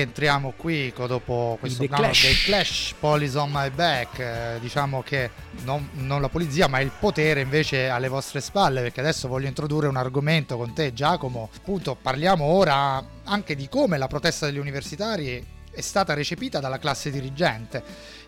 Rientriamo 0.09 0.53
qui 0.57 0.91
dopo 0.95 1.57
questo 1.59 1.85
brano 1.85 2.11
dei 2.11 2.33
Clash 2.43 2.95
Police 2.99 3.37
on 3.37 3.51
my 3.51 3.69
back 3.69 4.19
eh, 4.19 4.57
diciamo 4.59 5.03
che 5.03 5.29
non, 5.63 5.87
non, 5.93 6.19
la 6.19 6.29
polizia 6.29 6.67
ma 6.67 6.79
il 6.79 6.91
potere 6.99 7.41
invece 7.41 7.89
alle 7.89 8.07
vostre 8.07 8.41
spalle 8.41 8.81
perché 8.81 9.01
adesso 9.01 9.27
voglio 9.27 9.47
introdurre 9.47 9.87
un 9.87 9.97
argomento 9.97 10.57
con 10.57 10.73
te 10.73 10.93
Giacomo 10.93 11.49
appunto 11.55 11.95
parliamo 11.95 12.43
ora 12.43 13.03
anche 13.23 13.55
di 13.55 13.69
come 13.69 13.99
la 13.99 14.07
protesta 14.07 14.47
degli 14.47 14.57
universitari 14.57 15.45
è 15.71 15.81
stata 15.81 16.15
recepita 16.15 16.59
dalla 16.59 16.79
classe 16.79 17.11
dirigente. 17.11 17.81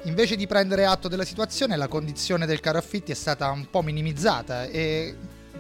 Invece 0.04 0.38
di 0.38 0.48
prendere 0.48 0.86
atto 0.86 1.10
della 1.10 1.26
situazione, 1.26 1.76
la 1.76 1.90
condizione 1.90 2.46
del 2.46 2.62
caro 2.62 2.78
affitti 2.78 3.12
è 3.12 3.16
stata 3.16 3.50
un 3.50 3.68
po' 3.70 3.82
minimizzata 3.82 4.66
e 4.68 5.16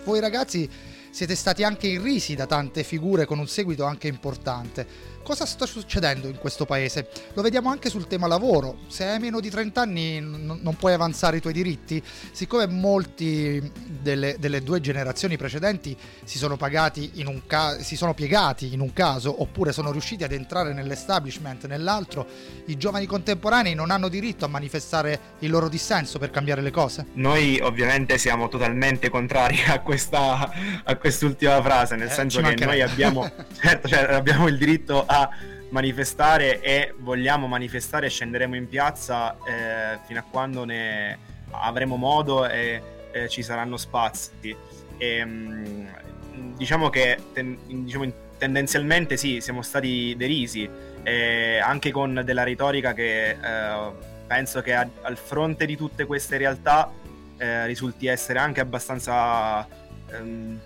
voi 0.05 0.21
ragazzi 0.21 0.69
siete 1.11 1.35
stati 1.35 1.63
anche 1.63 1.87
irrisi 1.87 2.35
da 2.35 2.45
tante 2.45 2.83
figure 2.83 3.25
con 3.25 3.37
un 3.37 3.47
seguito 3.47 3.83
anche 3.83 4.07
importante. 4.07 5.10
Cosa 5.23 5.45
sta 5.45 5.65
succedendo 5.65 6.27
in 6.27 6.37
questo 6.37 6.65
paese? 6.65 7.09
Lo 7.33 7.41
vediamo 7.41 7.69
anche 7.69 7.89
sul 7.89 8.07
tema 8.07 8.27
lavoro. 8.27 8.79
Se 8.87 9.05
hai 9.05 9.19
meno 9.19 9.39
di 9.39 9.49
30 9.49 9.81
anni 9.81 10.19
n- 10.19 10.59
non 10.61 10.75
puoi 10.75 10.93
avanzare 10.93 11.37
i 11.37 11.41
tuoi 11.41 11.53
diritti. 11.53 12.01
Siccome 12.31 12.67
molti 12.67 13.71
delle, 14.01 14.35
delle 14.39 14.61
due 14.61 14.81
generazioni 14.81 15.37
precedenti 15.37 15.95
si 16.23 16.37
sono, 16.37 16.57
ca- 16.57 17.79
si 17.79 17.95
sono 17.95 18.13
piegati 18.13 18.71
in 18.73 18.79
un 18.79 18.93
caso 18.93 19.41
oppure 19.41 19.71
sono 19.71 19.91
riusciti 19.91 20.23
ad 20.23 20.31
entrare 20.31 20.73
nell'establishment 20.73 21.67
nell'altro, 21.67 22.25
i 22.65 22.77
giovani 22.77 23.05
contemporanei 23.05 23.75
non 23.75 23.91
hanno 23.91 24.07
diritto 24.07 24.45
a 24.45 24.47
manifestare 24.47 25.19
il 25.39 25.49
loro 25.49 25.69
dissenso 25.69 26.19
per 26.19 26.31
cambiare 26.31 26.61
le 26.61 26.71
cose? 26.71 27.05
Noi 27.13 27.59
ovviamente 27.61 28.17
siamo 28.17 28.47
totalmente 28.47 29.09
contrari 29.09 29.59
a, 29.67 29.79
questa, 29.81 30.49
a 30.83 30.95
quest'ultima 30.95 31.61
frase, 31.61 31.95
nel 31.95 32.07
eh, 32.07 32.11
senso 32.11 32.41
che 32.41 32.65
noi 32.65 32.81
abbiamo, 32.81 33.29
certo, 33.61 33.87
cioè, 33.87 34.13
abbiamo 34.13 34.47
il 34.47 34.57
diritto 34.57 35.05
a 35.11 35.29
manifestare 35.69 36.61
e 36.61 36.93
vogliamo 36.97 37.47
manifestare 37.47 38.09
scenderemo 38.09 38.55
in 38.55 38.67
piazza 38.67 39.35
eh, 39.45 39.99
fino 40.05 40.19
a 40.19 40.23
quando 40.29 40.63
ne 40.63 41.17
avremo 41.51 41.97
modo 41.97 42.47
e 42.47 42.81
eh, 43.11 43.27
ci 43.27 43.43
saranno 43.43 43.75
spazi. 43.75 44.55
E, 44.97 45.25
mh, 45.25 46.55
diciamo 46.55 46.89
che 46.89 47.17
ten, 47.33 47.57
diciamo, 47.83 48.11
tendenzialmente 48.37 49.17
sì, 49.17 49.41
siamo 49.41 49.61
stati 49.61 50.15
derisi, 50.17 50.69
eh, 51.03 51.59
anche 51.59 51.91
con 51.91 52.21
della 52.23 52.43
retorica 52.43 52.93
che 52.93 53.31
eh, 53.31 53.91
penso 54.27 54.61
che 54.61 54.73
a, 54.73 54.87
al 55.01 55.17
fronte 55.17 55.65
di 55.65 55.75
tutte 55.75 56.05
queste 56.05 56.37
realtà 56.37 56.89
eh, 57.37 57.65
risulti 57.65 58.07
essere 58.07 58.39
anche 58.39 58.61
abbastanza, 58.61 59.67
ehm, 60.09 60.59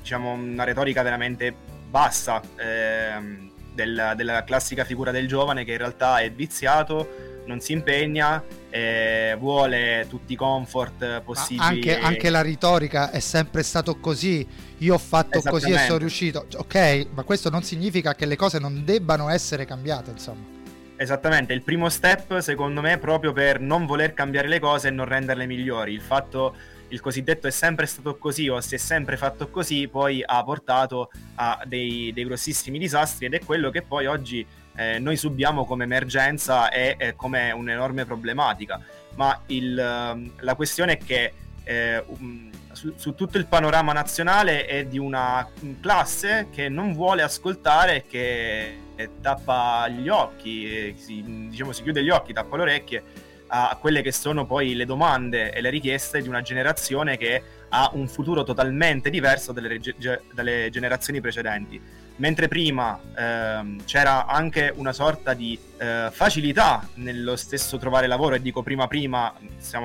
diciamo, 0.00 0.32
una 0.32 0.64
retorica 0.64 1.02
veramente 1.02 1.54
bassa 1.88 2.40
ehm, 2.56 3.54
del, 3.76 4.14
della 4.16 4.42
classica 4.42 4.84
figura 4.84 5.12
del 5.12 5.28
giovane 5.28 5.64
che 5.64 5.72
in 5.72 5.78
realtà 5.78 6.18
è 6.18 6.32
viziato, 6.32 7.42
non 7.44 7.60
si 7.60 7.72
impegna, 7.72 8.42
eh, 8.70 9.36
vuole 9.38 10.06
tutti 10.08 10.32
i 10.32 10.36
comfort 10.36 11.20
possibili. 11.20 11.64
Anche, 11.64 11.98
anche, 11.98 12.30
la 12.30 12.42
retorica 12.42 13.12
è 13.12 13.20
sempre 13.20 13.62
stato 13.62 14.00
così. 14.00 14.44
Io 14.78 14.94
ho 14.94 14.98
fatto 14.98 15.40
così 15.42 15.70
e 15.70 15.78
sono 15.78 15.98
riuscito. 15.98 16.46
Ok, 16.56 17.06
ma 17.14 17.22
questo 17.22 17.50
non 17.50 17.62
significa 17.62 18.14
che 18.14 18.26
le 18.26 18.34
cose 18.34 18.58
non 18.58 18.84
debbano 18.84 19.28
essere 19.28 19.64
cambiate, 19.64 20.10
insomma. 20.10 20.54
Esattamente, 20.96 21.52
il 21.52 21.62
primo 21.62 21.88
step 21.90 22.38
secondo 22.38 22.80
me 22.80 22.94
è 22.94 22.98
proprio 22.98 23.32
per 23.32 23.60
non 23.60 23.84
voler 23.84 24.14
cambiare 24.14 24.48
le 24.48 24.58
cose 24.58 24.88
e 24.88 24.90
non 24.90 25.04
renderle 25.04 25.46
migliori. 25.46 25.92
Il 25.92 26.00
fatto, 26.00 26.56
il 26.88 27.00
cosiddetto 27.00 27.46
è 27.46 27.50
sempre 27.50 27.86
stato 27.86 28.16
così 28.16 28.48
o 28.48 28.60
si 28.60 28.74
è 28.74 28.78
sempre 28.78 29.16
fatto 29.16 29.48
così, 29.48 29.88
poi 29.88 30.22
ha 30.24 30.42
portato 30.44 31.10
a 31.36 31.62
dei, 31.66 32.12
dei 32.12 32.24
grossissimi 32.24 32.78
disastri 32.78 33.26
ed 33.26 33.34
è 33.34 33.40
quello 33.44 33.70
che 33.70 33.82
poi 33.82 34.06
oggi 34.06 34.46
eh, 34.76 34.98
noi 34.98 35.16
subiamo 35.16 35.64
come 35.64 35.84
emergenza 35.84 36.70
e 36.70 36.96
eh, 36.98 37.16
come 37.16 37.50
un'enorme 37.50 38.04
problematica. 38.04 38.80
Ma 39.14 39.40
il, 39.46 39.78
ehm, 39.78 40.32
la 40.40 40.54
questione 40.54 40.92
è 40.92 40.98
che 40.98 41.32
eh, 41.64 42.04
um, 42.06 42.50
su, 42.72 42.92
su, 42.96 43.14
tutto 43.14 43.38
il 43.38 43.46
panorama 43.46 43.92
nazionale 43.92 44.66
è 44.66 44.84
di 44.84 44.98
una 44.98 45.48
classe 45.80 46.48
che 46.52 46.68
non 46.68 46.92
vuole 46.92 47.22
ascoltare, 47.22 48.04
che 48.06 48.84
tappa 49.20 49.88
gli 49.88 50.08
occhi, 50.08 50.94
si, 50.96 51.48
diciamo 51.48 51.72
si 51.72 51.82
chiude 51.82 52.02
gli 52.02 52.10
occhi, 52.10 52.32
tappa 52.32 52.56
le 52.56 52.62
orecchie 52.62 53.02
a 53.48 53.76
quelle 53.80 54.02
che 54.02 54.12
sono 54.12 54.46
poi 54.46 54.74
le 54.74 54.84
domande 54.84 55.52
e 55.52 55.60
le 55.60 55.70
richieste 55.70 56.20
di 56.20 56.28
una 56.28 56.42
generazione 56.42 57.16
che 57.16 57.42
ha 57.68 57.90
un 57.94 58.08
futuro 58.08 58.42
totalmente 58.42 59.10
diverso 59.10 59.52
dalle, 59.52 59.80
dalle 60.32 60.68
generazioni 60.70 61.20
precedenti. 61.20 61.80
Mentre 62.16 62.48
prima 62.48 62.98
ehm, 63.14 63.84
c'era 63.84 64.26
anche 64.26 64.72
una 64.74 64.92
sorta 64.92 65.34
di 65.34 65.58
eh, 65.76 66.08
facilità 66.10 66.88
nello 66.94 67.36
stesso 67.36 67.76
trovare 67.76 68.06
lavoro, 68.06 68.36
e 68.36 68.40
dico 68.40 68.62
prima 68.62 68.86
prima, 68.86 69.32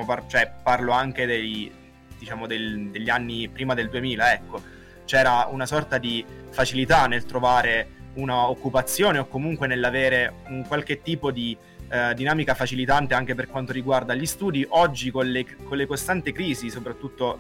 par- 0.06 0.28
cioè 0.28 0.50
parlo 0.64 0.94
anche 0.94 1.26
dei, 1.26 1.70
diciamo 2.18 2.48
del, 2.48 2.90
degli 2.90 3.10
anni 3.10 3.50
prima 3.50 3.74
del 3.74 3.90
2000, 3.90 4.34
ecco, 4.34 4.62
c'era 5.04 5.48
una 5.52 5.66
sorta 5.66 5.98
di 5.98 6.24
facilità 6.52 7.06
nel 7.08 7.26
trovare 7.26 8.00
una 8.14 8.50
occupazione 8.50 9.20
o 9.20 9.28
comunque 9.28 9.68
nell'avere 9.68 10.34
un 10.48 10.66
qualche 10.66 11.02
tipo 11.02 11.32
di 11.32 11.58
eh, 11.92 12.14
dinamica 12.14 12.56
facilitante 12.56 13.14
anche 13.14 13.36
per 13.36 13.48
quanto 13.48 13.74
riguarda 13.74 14.16
gli 14.16 14.26
studi. 14.26 14.66
Oggi 14.70 15.12
con 15.12 15.30
le, 15.30 15.46
con 15.64 15.76
le 15.76 15.86
costanti 15.86 16.32
crisi, 16.32 16.70
soprattutto 16.70 17.40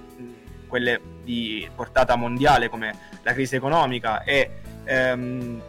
quelle 0.68 1.00
di 1.24 1.68
portata 1.76 2.16
mondiale 2.16 2.70
come 2.70 2.96
la 3.24 3.34
crisi 3.34 3.56
economica 3.56 4.24
e 4.24 4.50
ehm, 4.84 5.62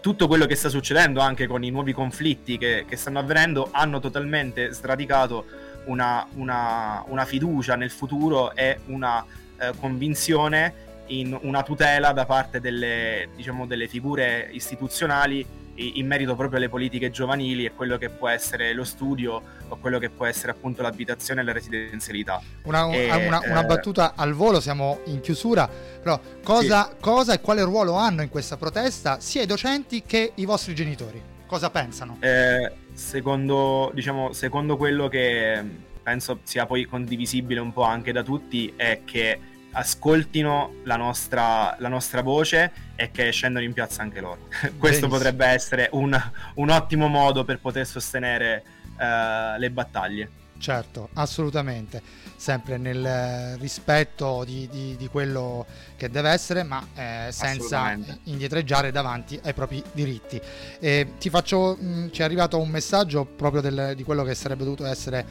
tutto 0.00 0.26
quello 0.26 0.46
che 0.46 0.54
sta 0.54 0.68
succedendo 0.68 1.20
anche 1.20 1.46
con 1.46 1.62
i 1.62 1.70
nuovi 1.70 1.92
conflitti 1.92 2.56
che, 2.56 2.84
che 2.88 2.96
stanno 2.96 3.18
avvenendo 3.18 3.68
hanno 3.70 4.00
totalmente 4.00 4.72
sradicato 4.72 5.44
una, 5.84 6.26
una, 6.34 7.04
una 7.06 7.24
fiducia 7.24 7.76
nel 7.76 7.90
futuro 7.90 8.54
e 8.54 8.80
una 8.86 9.24
eh, 9.58 9.72
convinzione 9.78 10.88
in 11.06 11.36
una 11.42 11.62
tutela 11.62 12.12
da 12.12 12.24
parte 12.24 12.60
delle, 12.60 13.28
diciamo, 13.34 13.66
delle 13.66 13.88
figure 13.88 14.48
istituzionali 14.52 15.44
in 15.74 16.06
merito 16.06 16.34
proprio 16.34 16.58
alle 16.58 16.68
politiche 16.68 17.10
giovanili 17.10 17.64
e 17.64 17.72
quello 17.72 17.96
che 17.96 18.10
può 18.10 18.28
essere 18.28 18.72
lo 18.72 18.84
studio 18.84 19.42
o 19.68 19.76
quello 19.76 19.98
che 19.98 20.10
può 20.10 20.26
essere 20.26 20.52
appunto 20.52 20.82
l'abitazione 20.82 21.40
e 21.40 21.44
la 21.44 21.52
residenzialità. 21.52 22.40
Una, 22.64 22.90
e, 22.90 23.10
una, 23.26 23.40
una 23.44 23.62
eh, 23.62 23.66
battuta 23.66 24.14
al 24.14 24.32
volo, 24.32 24.60
siamo 24.60 25.00
in 25.06 25.20
chiusura, 25.20 25.68
però 25.68 26.20
cosa, 26.42 26.88
sì. 26.90 26.96
cosa, 27.00 27.34
e 27.34 27.40
quale 27.40 27.62
ruolo 27.62 27.94
hanno 27.94 28.22
in 28.22 28.28
questa 28.28 28.56
protesta 28.56 29.20
sia 29.20 29.42
i 29.42 29.46
docenti 29.46 30.02
che 30.02 30.32
i 30.34 30.44
vostri 30.44 30.74
genitori? 30.74 31.22
Cosa 31.46 31.70
pensano? 31.70 32.18
Eh, 32.20 32.72
secondo, 32.92 33.90
diciamo, 33.94 34.32
secondo 34.32 34.76
quello 34.76 35.08
che 35.08 35.88
penso 36.02 36.40
sia 36.42 36.66
poi 36.66 36.84
condivisibile 36.84 37.60
un 37.60 37.72
po' 37.72 37.82
anche 37.82 38.12
da 38.12 38.22
tutti 38.22 38.72
è 38.76 39.02
che 39.04 39.38
ascoltino 39.72 40.74
la 40.84 40.96
nostra, 40.96 41.76
la 41.78 41.88
nostra, 41.88 42.22
voce 42.22 42.72
e 43.00 43.10
che 43.10 43.30
scendano 43.30 43.64
in 43.64 43.72
piazza 43.72 44.02
anche 44.02 44.20
loro. 44.20 44.48
Questo 44.76 45.08
potrebbe 45.08 45.46
essere 45.46 45.88
un, 45.92 46.14
un, 46.56 46.68
ottimo 46.68 47.08
modo 47.08 47.44
per 47.44 47.58
poter 47.58 47.86
sostenere 47.86 48.62
uh, 48.98 49.58
le 49.58 49.70
battaglie. 49.70 50.30
Certo, 50.58 51.08
assolutamente, 51.14 52.02
sempre 52.36 52.76
nel 52.76 53.56
rispetto 53.58 54.44
di, 54.44 54.68
di, 54.68 54.94
di 54.98 55.06
quello 55.06 55.64
che 55.96 56.10
deve 56.10 56.28
essere, 56.28 56.62
ma 56.62 56.86
eh, 56.94 57.28
senza 57.32 57.96
indietreggiare 58.24 58.92
davanti 58.92 59.40
ai 59.42 59.54
propri 59.54 59.82
diritti. 59.92 60.38
E 60.78 61.14
ti 61.18 61.30
faccio, 61.30 61.78
mh, 61.80 61.86
mm, 61.86 62.08
ci 62.10 62.20
è 62.20 62.24
arrivato 62.24 62.60
un 62.60 62.68
messaggio 62.68 63.24
proprio 63.24 63.62
del, 63.62 63.94
di 63.96 64.02
quello 64.02 64.22
che 64.22 64.34
sarebbe 64.34 64.64
dovuto 64.64 64.84
essere 64.84 65.24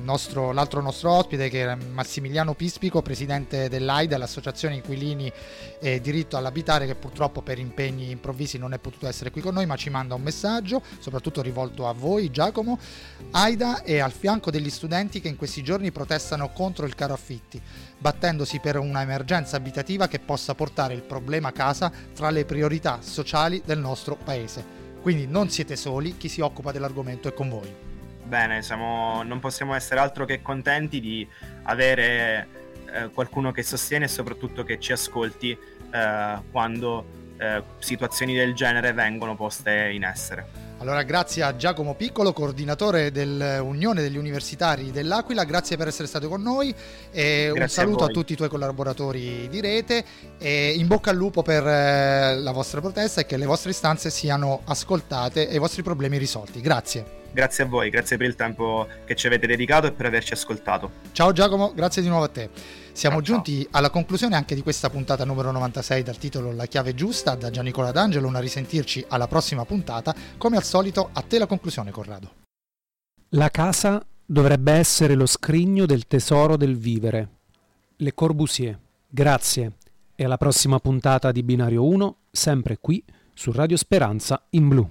nostro, 0.00 0.52
l'altro 0.52 0.80
nostro 0.80 1.10
ospite 1.12 1.48
che 1.48 1.58
era 1.58 1.76
Massimiliano 1.76 2.54
Pispico, 2.54 3.02
presidente 3.02 3.68
dell'AIDA, 3.68 4.18
l'Associazione 4.18 4.76
Inquilini 4.76 5.30
e 5.78 6.00
Diritto 6.00 6.36
all'Abitare, 6.36 6.86
che 6.86 6.94
purtroppo 6.94 7.42
per 7.42 7.58
impegni 7.58 8.10
improvvisi 8.10 8.58
non 8.58 8.72
è 8.72 8.78
potuto 8.78 9.06
essere 9.06 9.30
qui 9.30 9.40
con 9.40 9.54
noi, 9.54 9.66
ma 9.66 9.76
ci 9.76 9.90
manda 9.90 10.14
un 10.14 10.22
messaggio, 10.22 10.82
soprattutto 10.98 11.42
rivolto 11.42 11.86
a 11.86 11.92
voi 11.92 12.30
Giacomo. 12.30 12.78
AIDA 13.30 13.82
è 13.82 13.98
al 13.98 14.12
fianco 14.12 14.50
degli 14.50 14.70
studenti 14.70 15.20
che 15.20 15.28
in 15.28 15.36
questi 15.36 15.62
giorni 15.62 15.92
protestano 15.92 16.50
contro 16.50 16.86
il 16.86 16.94
caro 16.94 17.12
affitti, 17.12 17.60
battendosi 17.98 18.60
per 18.60 18.78
una 18.78 19.02
emergenza 19.02 19.56
abitativa 19.56 20.08
che 20.08 20.18
possa 20.18 20.54
portare 20.54 20.94
il 20.94 21.02
problema 21.02 21.52
casa 21.52 21.92
tra 22.14 22.30
le 22.30 22.44
priorità 22.44 22.98
sociali 23.02 23.62
del 23.64 23.78
nostro 23.78 24.16
paese. 24.16 24.82
Quindi 25.02 25.26
non 25.26 25.50
siete 25.50 25.76
soli, 25.76 26.16
chi 26.16 26.28
si 26.28 26.40
occupa 26.40 26.72
dell'argomento 26.72 27.28
è 27.28 27.34
con 27.34 27.50
voi. 27.50 27.93
Bene, 28.24 28.62
siamo, 28.62 29.22
non 29.22 29.38
possiamo 29.38 29.74
essere 29.74 30.00
altro 30.00 30.24
che 30.24 30.40
contenti 30.40 31.00
di 31.00 31.26
avere 31.64 32.48
eh, 32.92 33.10
qualcuno 33.10 33.52
che 33.52 33.62
sostiene 33.62 34.06
e 34.06 34.08
soprattutto 34.08 34.64
che 34.64 34.80
ci 34.80 34.92
ascolti 34.92 35.50
eh, 35.50 36.38
quando 36.50 37.22
eh, 37.36 37.62
situazioni 37.78 38.34
del 38.34 38.54
genere 38.54 38.92
vengono 38.92 39.36
poste 39.36 39.90
in 39.92 40.04
essere. 40.04 40.62
Allora, 40.78 41.02
grazie 41.02 41.42
a 41.42 41.56
Giacomo 41.56 41.94
Piccolo, 41.94 42.32
coordinatore 42.32 43.10
dell'Unione 43.10 44.02
degli 44.02 44.16
Universitari 44.16 44.90
dell'Aquila, 44.90 45.44
grazie 45.44 45.76
per 45.76 45.86
essere 45.86 46.08
stato 46.08 46.28
con 46.28 46.42
noi 46.42 46.74
e 47.10 47.50
grazie 47.54 47.62
un 47.62 47.68
saluto 47.68 48.04
a, 48.04 48.08
a, 48.08 48.10
tutti 48.10 48.32
i 48.32 48.36
tuoi 48.36 48.48
collaboratori 48.48 49.48
di 49.48 49.60
rete 49.60 50.04
e 50.36 50.74
in 50.76 50.86
bocca 50.86 51.10
al 51.10 51.16
lupo 51.16 51.42
per 51.42 51.66
eh, 51.66 52.36
la 52.36 52.52
vostra 52.52 52.80
protesta 52.80 53.20
e 53.20 53.26
che 53.26 53.36
le 53.36 53.46
vostre 53.46 53.70
istanze 53.70 54.10
siano 54.10 54.60
ascoltate 54.64 55.48
e 55.48 55.54
i 55.54 55.58
vostri 55.58 55.82
problemi 55.82 56.18
risolti. 56.18 56.60
Grazie. 56.60 57.23
Grazie 57.34 57.64
a 57.64 57.66
voi, 57.66 57.90
grazie 57.90 58.16
per 58.16 58.28
il 58.28 58.36
tempo 58.36 58.86
che 59.04 59.16
ci 59.16 59.26
avete 59.26 59.48
dedicato 59.48 59.88
e 59.88 59.92
per 59.92 60.06
averci 60.06 60.34
ascoltato. 60.34 60.92
Ciao 61.10 61.32
Giacomo, 61.32 61.72
grazie 61.74 62.00
di 62.00 62.06
nuovo 62.06 62.26
a 62.26 62.28
te. 62.28 62.48
Siamo 62.92 63.16
ciao, 63.16 63.24
giunti 63.24 63.62
ciao. 63.62 63.70
alla 63.72 63.90
conclusione 63.90 64.36
anche 64.36 64.54
di 64.54 64.62
questa 64.62 64.88
puntata 64.88 65.24
numero 65.24 65.50
96 65.50 66.04
dal 66.04 66.16
titolo 66.16 66.52
La 66.52 66.66
chiave 66.66 66.94
giusta 66.94 67.34
da 67.34 67.50
Giannicola 67.50 67.90
D'Angelo, 67.90 68.28
una 68.28 68.38
risentirci 68.38 69.04
alla 69.08 69.26
prossima 69.26 69.64
puntata. 69.64 70.14
Come 70.38 70.56
al 70.56 70.62
solito, 70.62 71.10
a 71.12 71.22
te 71.22 71.38
la 71.38 71.46
conclusione 71.46 71.90
Corrado. 71.90 72.30
La 73.30 73.50
casa 73.50 74.00
dovrebbe 74.24 74.70
essere 74.70 75.14
lo 75.14 75.26
scrigno 75.26 75.86
del 75.86 76.06
tesoro 76.06 76.56
del 76.56 76.76
vivere. 76.78 77.28
Le 77.96 78.14
Corbusier. 78.14 78.78
Grazie 79.08 79.72
e 80.14 80.24
alla 80.24 80.36
prossima 80.36 80.78
puntata 80.78 81.32
di 81.32 81.42
Binario 81.42 81.84
1, 81.84 82.16
sempre 82.30 82.78
qui 82.80 83.02
su 83.32 83.50
Radio 83.50 83.76
Speranza 83.76 84.40
in 84.50 84.68
Blu. 84.68 84.88